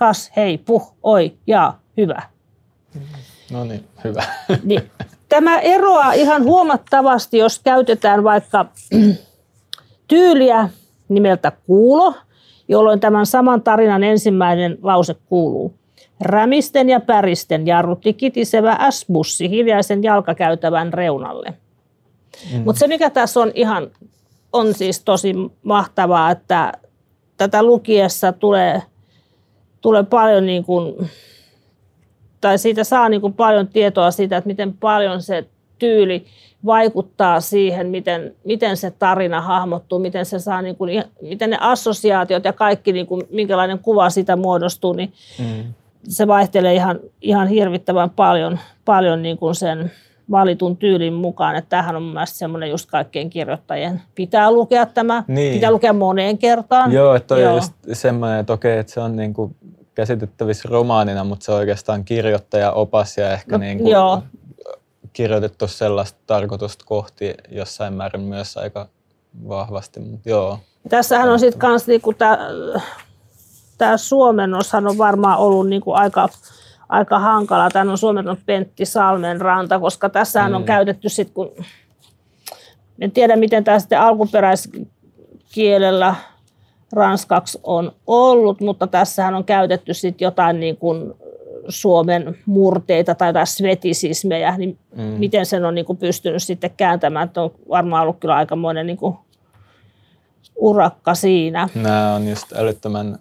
[0.00, 2.22] kas, hei, puh, oi, ja, hyvä.
[3.52, 4.22] No niin, hyvä.
[4.62, 4.90] Niin.
[5.28, 8.66] Tämä eroaa ihan huomattavasti, jos käytetään vaikka
[10.08, 10.68] tyyliä
[11.08, 12.14] nimeltä kuulo,
[12.68, 15.74] jolloin tämän saman tarinan ensimmäinen lause kuuluu.
[16.20, 21.54] Rämisten ja päristen jarrutti kitisevä S-bussi hiljaisen jalkakäytävän reunalle.
[22.52, 22.62] Mm.
[22.64, 23.90] Mutta se, mikä tässä on ihan,
[24.52, 26.72] on siis tosi mahtavaa, että
[27.36, 28.82] tätä lukiessa tulee,
[29.80, 31.10] tulee paljon niin kuin,
[32.40, 35.44] tai siitä saa niin kuin paljon tietoa siitä, että miten paljon se
[35.78, 36.26] tyyli
[36.66, 42.44] vaikuttaa siihen, miten, miten se tarina hahmottuu, miten, se saa niin kuin, miten ne assosiaatiot
[42.44, 45.74] ja kaikki, niin kuin, minkälainen kuva siitä muodostuu, niin mm.
[46.08, 49.92] se vaihtelee ihan, ihan hirvittävän paljon, paljon niin kuin sen
[50.30, 51.56] valitun tyylin mukaan.
[51.56, 55.54] Että tämähän on mielestäni semmoinen just kaikkien kirjoittajien pitää lukea tämä, niin.
[55.54, 56.92] pitää lukea moneen kertaan.
[56.92, 57.50] Joo, että toi Joo.
[57.50, 59.56] on just semmoinen, että okei, että se on niin kuin
[59.94, 64.22] käsitettävissä romaanina, mutta se on oikeastaan kirjoittaja-opas ja ehkä no, niin kuin joo.
[65.12, 68.88] kirjoitettu sellaista tarkoitusta kohti jossain määrin myös aika
[69.48, 70.00] vahvasti.
[70.00, 70.58] Mutta joo.
[70.88, 72.38] Tässähän on sitten kans niinku tämä
[73.80, 76.28] tämä suomennoshan on varmaan ollut niinku aika,
[76.90, 77.70] aika hankala.
[77.70, 80.54] Tämä on suomennut Pentti Salmen ranta, koska tässä mm.
[80.54, 81.52] on käytetty sitten, kun
[83.00, 86.14] en tiedä miten tämä sitten alkuperäiskielellä
[86.92, 91.14] ranskaksi on ollut, mutta tässähän on käytetty sitten jotain niin kuin
[91.68, 95.02] Suomen murteita tai jotain svetisismejä, niin mm.
[95.02, 98.96] miten sen on niin kuin pystynyt sitten kääntämään, että on varmaan ollut kyllä aikamoinen niin
[98.96, 99.16] kuin
[100.56, 101.68] urakka siinä.
[101.74, 103.18] Nämä on just älyttömän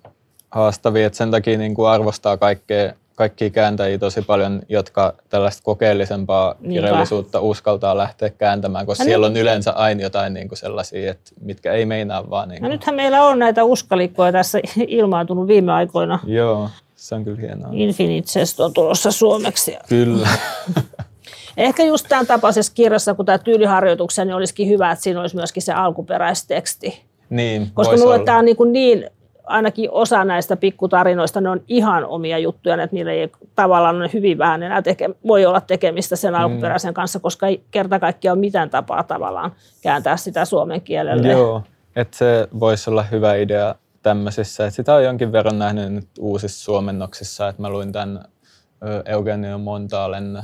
[0.51, 6.55] haastavia, että sen takia niin kuin arvostaa kaikkea kaikkia kääntäjiä tosi paljon, jotka tällaista kokeellisempaa
[6.59, 6.73] Niinpä.
[6.73, 9.37] kirjallisuutta uskaltaa lähteä kääntämään, koska no siellä nyt...
[9.37, 12.49] on yleensä aina jotain niin kuin sellaisia, että mitkä ei meinaa vaan.
[12.49, 12.69] Niin kuin...
[12.69, 16.19] no nythän meillä on näitä uskalikkoja tässä ilmaantunut viime aikoina.
[16.25, 17.69] Joo, se on kyllä hienoa.
[17.71, 19.77] Infinite on tulossa suomeksi.
[19.89, 20.29] Kyllä.
[21.57, 25.63] Ehkä just tämän tapaisessa kirjassa, kun tämä tyyliharjoituksia, niin olisikin hyvä, että siinä olisi myöskin
[25.63, 27.01] se alkuperäisteksti.
[27.29, 29.09] Niin, Koska minulle tämä on niin, kuin niin
[29.49, 34.37] ainakin osa näistä pikkutarinoista, ne on ihan omia juttuja, että niillä ei tavallaan ole hyvin
[34.37, 36.39] vähän enää teke, voi olla tekemistä sen mm.
[36.39, 41.31] alkuperäisen kanssa, koska ei kerta kaikkiaan ole mitään tapaa tavallaan kääntää sitä suomen kielelle.
[41.31, 41.63] Joo,
[41.95, 44.65] että se voisi olla hyvä idea tämmöisissä.
[44.65, 48.25] Että sitä on jonkin verran nähnyt nyt uusissa suomennoksissa, että mä luin tämän
[49.05, 50.43] Eugenio Montalen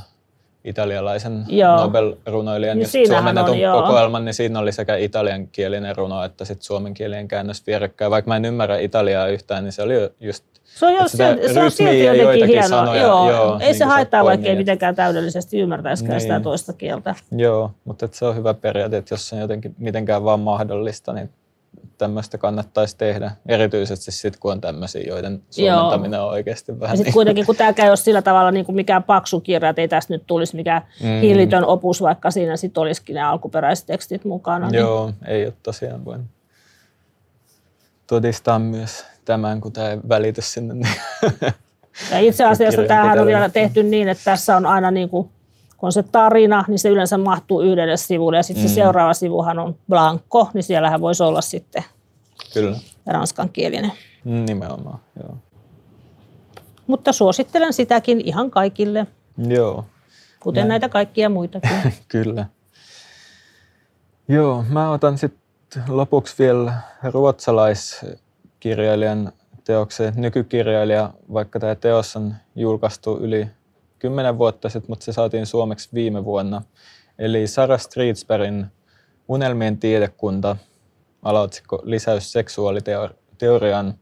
[0.66, 1.78] italialaisen joo.
[1.78, 8.11] Nobel-runoilijan niin suomennetun kokoelman, niin siinä oli sekä italiankielinen runo että sit suomenkielinen käännös vierekkäin.
[8.11, 10.43] Vaikka mä en ymmärrä italiaa yhtään, niin se oli just
[10.76, 12.70] se on, jo, se, se on silti jotenkin hienoa.
[12.70, 13.32] Sanoja, joo.
[13.32, 16.22] Joo, ei niin se haittaa, vaikka ei mitenkään täydellisesti ymmärtäisikään niin.
[16.22, 17.16] sitä toista kieltä.
[17.32, 21.30] Joo, mutta se on hyvä periaate, että jos se on jotenkin mitenkään vaan mahdollista, niin
[21.97, 26.28] tämmöistä kannattaisi tehdä, erityisesti sitten kun on tämmöisiä, joiden suomentaminen Joo.
[26.28, 26.93] on oikeasti vähän...
[26.93, 29.69] Ja sitten niin kuitenkin, kun tämä ei ole sillä tavalla niin kuin mikään paksu kirja,
[29.69, 31.21] että ei tästä nyt tulisi mikään mm.
[31.21, 34.69] hillitön opus, vaikka siinä sitten olisikin ne alkuperäiset tekstit mukana.
[34.69, 34.80] Niin...
[34.80, 36.30] Joo, ei ole tosiaan voin
[38.07, 40.73] todistaa myös tämän, kun tämä ei välity sinne.
[40.73, 40.88] Niin
[42.11, 45.30] ja itse asiassa tämähän on vielä tehty niin, että tässä on aina niin kuin
[45.78, 48.69] kun on se tarina, niin se yleensä mahtuu yhdelle sivulle ja sitten mm.
[48.69, 51.84] se seuraava sivuhan on blanko, niin siellähän voisi olla sitten
[52.53, 52.78] Kyllä.
[53.05, 53.91] ranskankielinen.
[54.23, 55.38] Nimenomaan, joo.
[56.88, 59.07] Mutta suosittelen sitäkin ihan kaikille.
[59.38, 59.86] Joo.
[60.39, 60.69] Kuten Näin.
[60.69, 61.93] näitä kaikkia muitakin.
[62.07, 62.45] Kyllä.
[64.28, 66.73] Joo, mä otan sitten lopuksi vielä
[67.03, 69.32] ruotsalaiskirjailijan
[69.63, 73.47] teoksen nykykirjailija, vaikka tämä teos on julkaistu yli
[74.06, 76.62] kymmenen vuotta sitten, mutta se saatiin suomeksi viime vuonna.
[77.20, 78.66] Eli Sara Streetsbergin
[79.28, 80.56] Unelmien tiedekunta,
[81.24, 83.93] alaotsikko Lisäys seksuaaliteorian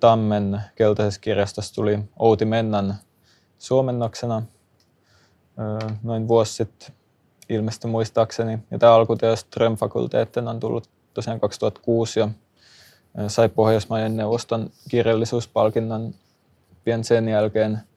[0.00, 2.94] Tammen keltaisessa kirjastossa tuli Outi Mennan
[3.58, 4.42] suomennoksena
[6.02, 6.94] noin vuosi sitten
[7.48, 8.58] ilmestyi muistaakseni.
[8.70, 12.28] Ja tämä alkuteos Strömfakulteetten on tullut tosiaan 2006 ja
[13.28, 16.14] sai Pohjoismaiden neuvoston kirjallisuuspalkinnon
[16.84, 17.78] pian sen jälkeen–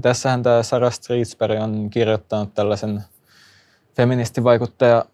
[0.00, 3.04] ja tässähän tämä Sarah Streetsberg on kirjoittanut tällaisen
[3.96, 5.04] feministivaikuttaja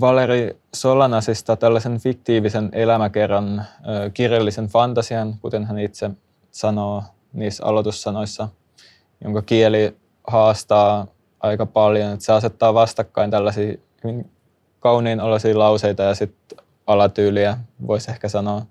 [0.00, 3.64] Valeri Solanasista tällaisen fiktiivisen elämäkerran,
[4.14, 6.10] kirjallisen fantasian, kuten hän itse
[6.50, 7.02] sanoo
[7.32, 8.48] niissä aloitussanoissa,
[9.24, 9.96] jonka kieli
[10.26, 11.06] haastaa
[11.40, 12.12] aika paljon.
[12.12, 14.30] Että se asettaa vastakkain tällaisia hyvin
[14.80, 18.62] kauniin oloisia lauseita ja sitten alatyyliä, voisi ehkä sanoa.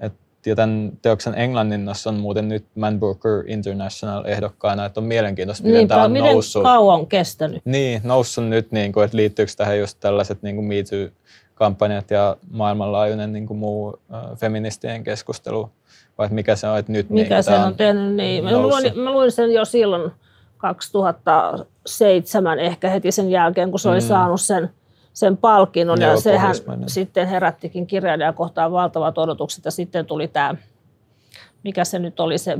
[0.00, 0.12] Et,
[0.46, 5.88] ja tämän teoksen englanninnossa on muuten nyt Man Booker International ehdokkaana, että on mielenkiintoista, miten
[5.88, 6.62] tämä on miten noussut.
[6.62, 7.62] kauan on kestänyt?
[7.64, 12.36] Niin, noussut nyt, niin kuin, että liittyykö tähän just tällaiset niin kuin Me Too-kampanjat ja
[12.50, 15.70] maailmanlaajuinen niin kuin muu äh, feministien keskustelu,
[16.18, 18.44] vai että mikä se on, että nyt Mikä niin, sen on tehnyt, niin.
[18.44, 20.12] Mä luin, mä luin sen jo silloin
[20.56, 24.06] 2007 ehkä heti sen jälkeen, kun se oli mm.
[24.06, 24.70] saanut sen,
[25.20, 26.00] sen palkinnon.
[26.00, 26.54] Joo, ja sehän
[26.86, 29.64] sitten herättikin kirjailijan kohtaan valtavat odotukset.
[29.64, 30.54] Ja sitten tuli tämä,
[31.64, 32.58] mikä se nyt oli se,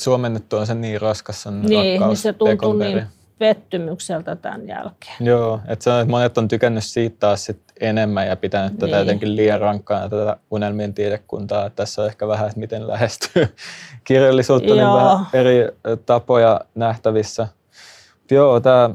[0.00, 3.06] Suomennettu on se niin raskas, sen niin, niin rakkaus, se tuntui niin
[3.38, 5.16] pettymykseltä tämän jälkeen.
[5.20, 8.78] Joo, että se on, että monet on tykännyt siitä taas sit enemmän ja pitänyt niin.
[8.78, 8.98] tätä Niin.
[8.98, 11.66] jotenkin liian rankkaana, tätä unelmien tiedekuntaa.
[11.66, 13.54] Että tässä on ehkä vähän, että miten lähestyy
[14.04, 14.96] kirjallisuutta, niin Joo.
[14.96, 15.68] vähän eri
[16.06, 17.48] tapoja nähtävissä.
[18.30, 18.90] Joo, tämä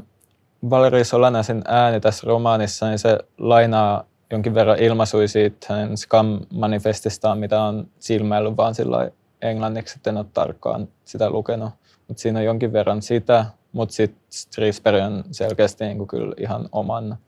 [0.70, 7.62] Valeri Solanasin ääni tässä romaanissa, niin se lainaa jonkin verran ilmaisui siitä hänen Scam-manifestistaan, mitä
[7.62, 9.10] on silmäillyt vaan sillä
[9.42, 11.70] englanniksi, että en ole tarkkaan sitä lukenut.
[12.08, 17.18] Mutta siinä on jonkin verran sitä, mutta sitten Stridsberg on selkeästi niin kyllä ihan oman,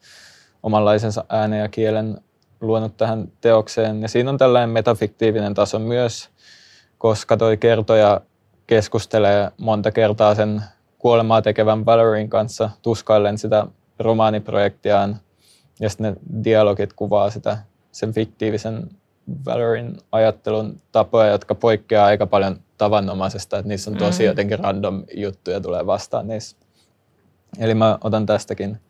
[0.63, 2.21] omanlaisensa äänen ja kielen
[2.61, 4.03] luonut tähän teokseen.
[4.03, 6.31] Ja siinä on tällainen metafiktiivinen taso myös,
[6.99, 8.21] koska toi kertoja
[8.67, 10.63] keskustelee monta kertaa sen
[11.05, 13.67] kuolemaa tekevän Valerin kanssa tuskaillen sitä
[13.99, 15.17] romaaniprojektiaan.
[15.81, 17.59] Ja sitten ne dialogit kuvaa sitä
[17.93, 18.91] sen fiktiivisen
[19.47, 24.27] Valerin ajattelun tapoja, jotka poikkeaa aika paljon tavanomaisesta, että niissä on tosi Mm.
[24.27, 26.57] jotenkin random juttuja tulee vastaan niissä.
[27.59, 28.81] Eli mä otan tästäkin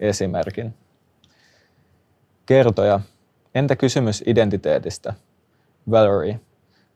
[0.00, 0.74] esimerkin.
[2.46, 3.00] Kertoja.
[3.54, 5.14] Entä kysymys identiteetistä?
[5.90, 6.40] Valerie.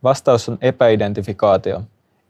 [0.02, 1.82] Vastaus on epäidentifikaatio.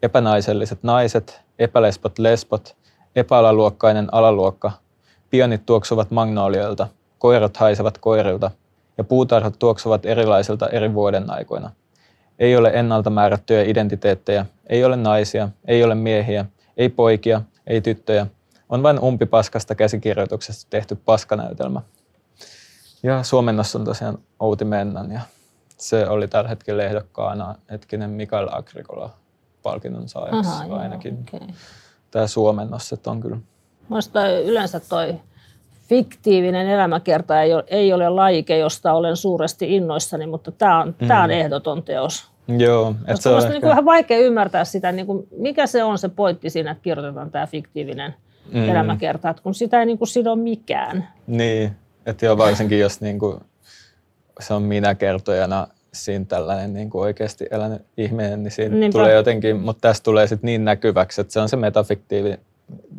[0.03, 2.77] Epänaiselliset naiset, epälesbot lesbot,
[3.17, 4.73] epäalaluokkainen alaluokka.
[5.31, 6.89] Pionit tuoksuvat magnolioilta,
[7.19, 8.51] koirat haisevat koirilta
[8.99, 11.71] ja puutarhat tuoksuvat erilaisilta eri vuoden aikoina.
[12.39, 16.45] Ei ole ennalta määrättyjä identiteettejä, ei ole naisia, ei ole miehiä,
[16.77, 18.27] ei poikia, ei tyttöjä.
[18.69, 21.83] On vain umpipaskasta käsikirjoituksesta tehty paskanäytelmä.
[23.03, 25.21] Ja suomennossa on tosiaan Outi Mennan ja
[25.77, 29.11] se oli tällä hetkellä ehdokkaana hetkinen Mikael Agrikola
[29.67, 31.19] palkinnon saajaksi Aha, joo, ainakin.
[31.29, 31.49] okei.
[32.11, 33.37] Tämä suomennos, että on kyllä.
[33.89, 35.21] Minusta yleensä toi
[35.89, 41.09] fiktiivinen elämäkerta ei ole, ei ole lajike, josta olen suuresti innoissani, mutta tämä on, mm.
[41.09, 42.31] tämä on ehdoton teos.
[42.59, 45.85] Joo, Koska se on minusta ehkä, niin vähän vaikea ymmärtää sitä, niin kuin, mikä se
[45.85, 48.15] on se pointti siinä, että kirjoitetaan tämä fiktiivinen
[48.53, 48.69] Mm.
[48.69, 51.09] elämäkerta, että kun sitä ei niin kuin sido mikään.
[51.27, 53.41] Niin, että joo, varsinkin jos niinku,
[54.41, 55.67] se on minä kertojana
[56.05, 58.93] siinä tällainen niinku oikeasti elänyt ihminen, niin siinä Niinpä.
[58.99, 62.35] tulee jotenkin, mutta tästä tulee sitten niin näkyväksi, että se on se metafiktiivi,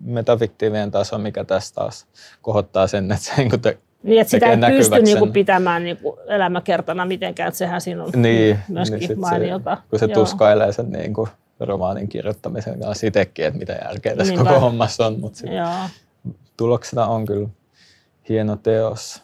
[0.04, 2.06] metafiktiivinen taso, mikä tässä taas
[2.42, 5.34] kohottaa sen, että se niinku te, Niin, että sitä ei pysty niin kuin sen.
[5.34, 9.76] pitämään niin kuin elämäkertana mitenkään, että sehän siinä on niin, myöskin niin mainiota.
[9.76, 10.14] Se, kun se Joo.
[10.14, 11.30] tuskailee sen niinku
[11.60, 14.50] romaanin kirjoittamisen kanssa itsekin, että mitä järkeä tässä Niinpä.
[14.50, 15.42] koko hommassa on, mutta
[16.58, 17.50] tuloksena on kyllä
[18.30, 19.24] hieno teos.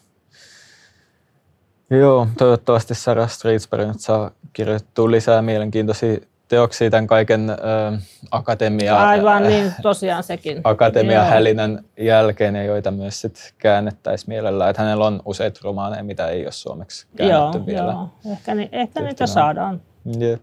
[1.99, 6.17] Joo, toivottavasti Sarah Streetsberg nyt saa kirjoittua lisää mielenkiintoisia
[6.47, 7.55] teoksia tämän kaiken ö,
[8.31, 10.61] akatemia, Aivan niin, tosiaan sekin.
[10.63, 14.69] akatemia hälinän jälkeen, ja joita myös sit käännettäisiin mielellään.
[14.69, 17.91] Että hänellä on useita romaaneja, mitä ei ole suomeksi käännetty Joo, vielä.
[17.91, 18.09] joo.
[18.31, 19.81] Ehkä, ni, ehkä niitä saadaan.
[20.19, 20.41] Jep.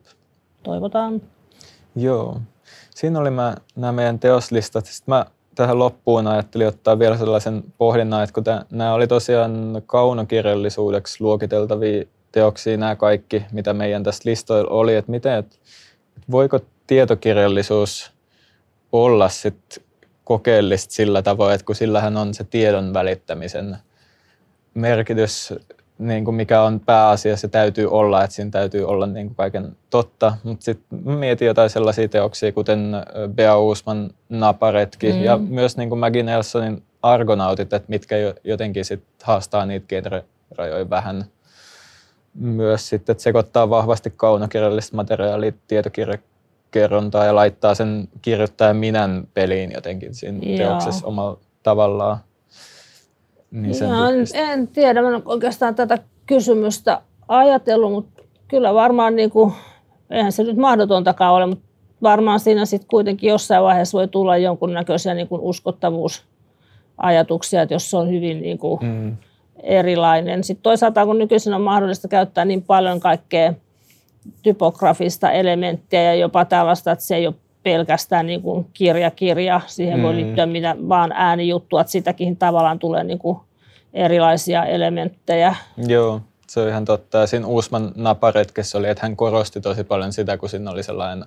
[0.63, 1.23] Toivotaan.
[1.97, 2.41] Joo.
[2.91, 4.87] Siinä oli mä, nämä meidän teoslistat.
[4.87, 5.27] Sitten mä
[5.61, 12.05] tähän loppuun ajattelin ottaa vielä sellaisen pohdinnan, että kun tää, nämä oli tosiaan kaunokirjallisuudeksi luokiteltavia
[12.33, 15.57] teoksia nämä kaikki, mitä meidän tässä listoilla oli, että miten, että
[16.31, 18.13] voiko tietokirjallisuus
[18.93, 19.83] olla sit
[20.25, 23.77] kokeellista sillä tavoin, että kun sillähän on se tiedon välittämisen
[24.75, 25.55] merkitys,
[26.01, 29.77] niin kuin mikä on pääasia, se täytyy olla, että siinä täytyy olla niin kuin kaiken
[29.91, 30.33] totta.
[30.43, 32.93] Mutta sitten mietin jotain sellaisia teoksia, kuten
[33.35, 35.23] Bea Uusman Naparetki Mm.
[35.23, 40.91] ja myös niin kuin Maggie Nelsonin Argonautit, että mitkä jo- jotenkin sit haastaa niitä genre-rajoja
[40.91, 41.25] vähän
[42.35, 50.15] myös sitten, että sekoittaa vahvasti kaunokirjallista materiaalia, tietokirjakerrontaa ja laittaa sen kirjoittajan minän peliin jotenkin
[50.15, 50.57] siinä Joo.
[50.57, 52.19] teoksessa omalla tavallaan.
[53.51, 59.31] Niin sen en, en tiedä, mä en oikeastaan tätä kysymystä ajatellut, mutta kyllä varmaan, niin
[59.31, 59.53] kuin,
[60.11, 61.65] eihän se nyt mahdotontakaan ole, mutta
[62.03, 67.97] varmaan siinä sitten kuitenkin jossain vaiheessa voi tulla jonkunnäköisiä niin kuin uskottavuusajatuksia, että jos se
[67.97, 69.17] on hyvin niin kuin Mm.
[69.63, 70.45] erilainen.
[70.45, 73.55] Sitten toisaalta kun nykyisin on mahdollista käyttää niin paljon kaikkea
[74.43, 79.61] typografista elementtiä ja jopa tällaista, että se ei ole pelkästään niin kuin kirja kirja.
[79.67, 80.03] Siihen mm.
[80.03, 83.39] voi liittyä mitä vaan äänijuttua, että sitäkin tavallaan tulee niin kuin
[83.95, 85.55] erilaisia elementtejä.
[85.77, 87.19] Joo, se on ihan totta.
[87.19, 91.25] Ja siinä Uusman naparetkessä oli, että hän korosti tosi paljon sitä, kun siinä oli sellainen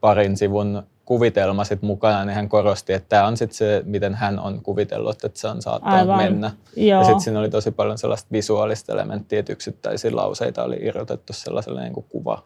[0.00, 4.38] parin sivun kuvitelma sit mukana, niin hän korosti, että tämä on sitten se, miten hän
[4.38, 6.16] on kuvitellut, että se on saattanut Aivan.
[6.16, 6.50] mennä.
[6.76, 7.00] Joo.
[7.00, 11.82] Ja sitten siinä oli tosi paljon sellaista visuaalista elementtiä, että yksittäisiä lauseita oli irrotettu sellaiselle
[11.82, 12.42] niin kuin kuva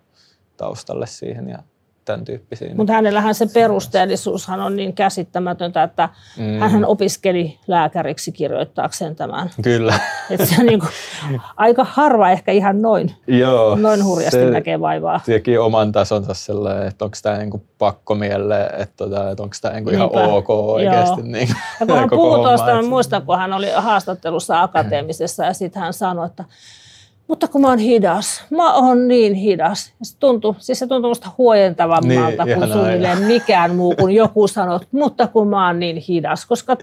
[0.57, 1.49] taustalle siihen.
[1.49, 1.59] Ja
[2.05, 2.75] tämän tyyppisiä.
[2.77, 6.59] Mutta hänellähän se perusteellisuushan on niin käsittämätöntä, että mm.
[6.59, 9.51] hän opiskeli lääkäriksi kirjoittaakseen tämän.
[9.63, 9.99] Kyllä.
[10.31, 10.91] Että se niin kuin,
[11.57, 15.21] aika harva ehkä ihan noin, Joo, noin hurjasti se näkee vaivaa.
[15.27, 19.81] Teki oman tasonsa sellainen, että onko tämä niin pakko mielle, että, tota, että onko tämä
[19.81, 21.23] niin ihan ok oikeasti.
[21.23, 21.49] Niin,
[21.81, 26.27] ja kun hän puhui tuosta, muistan, kun hän oli haastattelussa akateemisessa ja sitten hän sanoi,
[26.27, 26.45] että
[27.29, 29.93] mutta kun mä oon hidas, mä oon niin hidas.
[30.01, 34.49] Ja se tuntuu, siis se tuntuu musta huojentavammalta niin, kuin suunnilleen mikään muu, kun joku
[34.49, 36.47] sanoo, mutta kun mä oon niin hidas.
[36.47, 36.77] Koska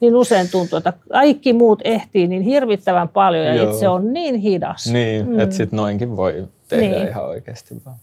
[0.00, 3.72] niin usein tuntuu, että kaikki muut ehtii niin hirvittävän paljon ja Joo.
[3.72, 4.86] itse on niin hidas.
[4.86, 5.40] Niin, mm.
[5.40, 7.08] että sitten noinkin voi tehdä niin.
[7.08, 7.96] ihan oikeasti vaan.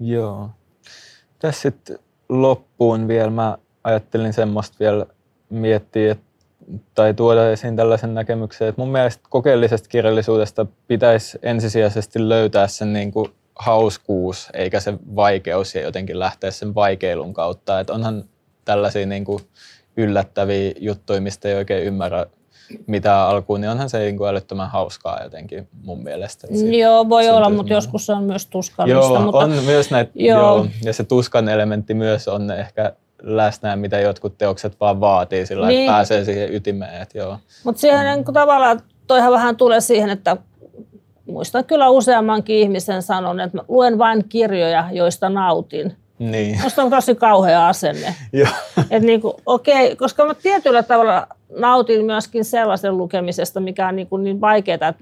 [0.00, 0.50] Joo.
[1.38, 1.98] Tässä sitten
[2.28, 5.06] loppuun vielä mä ajattelin semmoista vielä
[5.50, 6.24] miettiä, että
[6.94, 13.12] tai tuoda esiin tällaisen näkemyksen, että mun mielestä kokeellisesta kirjallisuudesta pitäisi ensisijaisesti löytää sen niin
[13.12, 17.80] kuin hauskuus eikä se vaikeus ja jotenkin lähteä sen vaikeilun kautta.
[17.80, 18.24] Että onhan
[18.64, 19.42] tällaisia niin kuin
[19.96, 22.26] yllättäviä juttuja, mistä ei oikein ymmärrä
[22.86, 26.48] mitä alkuun, niin onhan se niin kuin älyttömän hauskaa jotenkin mun mielestä.
[26.78, 29.12] Joo, voi olla, mutta joskus se on myös tuskallista.
[29.12, 29.38] Joo, mutta...
[29.38, 30.38] on myös näitä, joo.
[30.40, 30.66] joo.
[30.84, 32.92] ja se tuskan elementti myös on ehkä
[33.22, 35.80] läsnä, mitä jotkut teokset vaan vaatii sillä, niin.
[35.80, 37.02] että pääsee siihen ytimeen.
[37.02, 37.38] Että joo.
[37.64, 40.36] Mutta siihen niin tavallaan toihan vähän tulee siihen, että
[41.26, 45.96] muistan kyllä useammankin ihmisen sanon, että mä luen vain kirjoja, joista nautin.
[46.18, 46.62] Niin.
[46.62, 48.14] Musta on tosi kauhea asenne.
[48.90, 51.26] Et niin kuin, okei, koska mä tietyllä tavalla
[51.58, 54.94] nautin myöskin sellaisen lukemisesta, mikä on niin, kuin niin vaikeaa, että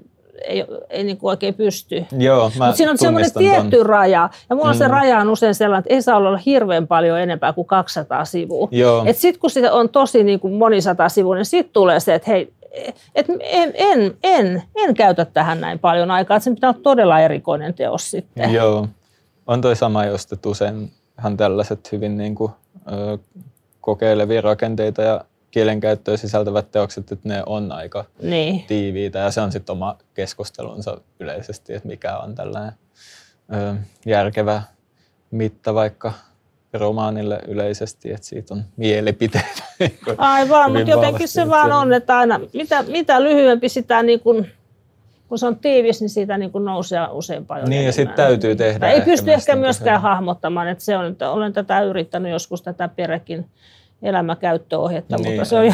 [0.47, 2.05] ei, ei niin kuin oikein pysty.
[2.17, 3.85] Joo, Mutta siinä on semmoinen tietty ton.
[3.85, 4.29] raja.
[4.49, 4.77] Ja mulla mm.
[4.77, 8.69] se raja on usein sellainen, että ei saa olla hirveän paljon enempää kuin 200 sivua.
[9.11, 12.53] Sitten kun se on tosi niin kuin monisata sivua, niin sitten tulee se, että hei,
[13.15, 17.19] et en, en, en, en käytä tähän näin paljon aikaa, että se pitää olla todella
[17.19, 18.53] erikoinen teos sitten.
[18.53, 18.87] Joo,
[19.47, 22.51] on toi sama just, että useinhan tällaiset hyvin niin kuin,
[22.91, 23.17] ö,
[23.81, 28.63] kokeilevia rakenteita ja kielenkäyttöä sisältävät teokset, että ne on aika niin.
[28.67, 32.73] tiiviitä ja se on sitten oma keskustelunsa yleisesti, että mikä on tällainen
[33.53, 33.75] ö,
[34.05, 34.61] järkevä
[35.31, 36.13] mitta vaikka
[36.73, 39.63] romaanille yleisesti, että siitä on mielipiteitä.
[40.17, 44.45] Aivan, mutta jotenkin se vaan on, että aina mitä, mitä lyhyempi sitä niin kun,
[45.27, 48.55] kun se on tiivis, niin siitä niin kun nousee usein paljon Niin, ja sitten täytyy
[48.55, 48.89] tehdä.
[48.89, 50.03] Ei pysty ehkä myöskään se...
[50.03, 53.45] hahmottamaan, että se on, että olen tätä yrittänyt joskus tätä perekin
[54.01, 55.73] elämäkäyttöohjetta, niin, mutta se on jo...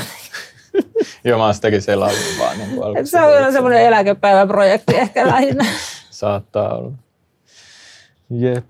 [1.23, 2.57] Joo, mä oon sitäkin selannut vaan.
[2.57, 5.65] Niin kuin se on vielä semmoinen eläkepäiväprojekti ehkä lähinnä.
[6.09, 6.91] Saattaa olla.
[8.29, 8.65] Jep.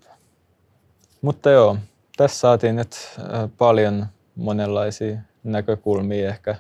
[1.22, 1.78] Mutta joo,
[2.18, 2.96] tässä saatiin nyt
[3.58, 4.06] paljon
[4.36, 6.56] monenlaisia näkökulmia ehkä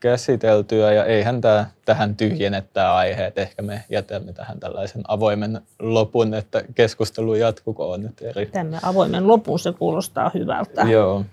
[0.00, 5.60] käsiteltyä ja eihän tämä tähän tyhjene tämä aihe, että ehkä me jätämme tähän tällaisen avoimen
[5.78, 8.46] lopun, että keskustelu jatkukoon nyt eri.
[8.46, 10.82] Tämä avoimen lopun, se kuulostaa hyvältä.
[10.82, 11.24] Joo,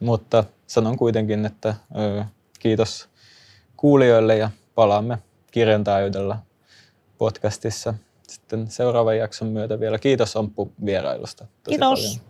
[0.00, 2.24] mutta sanon kuitenkin, että ö,
[2.58, 3.08] kiitos
[3.76, 5.18] kuulijoille ja palaamme
[5.50, 5.84] kirjan
[7.18, 7.94] podcastissa
[8.28, 9.98] sitten seuraavan jakson myötä vielä.
[9.98, 11.44] Kiitos Omppu vierailusta.
[11.44, 12.00] Tosi Kiitos.
[12.00, 12.29] Paljon.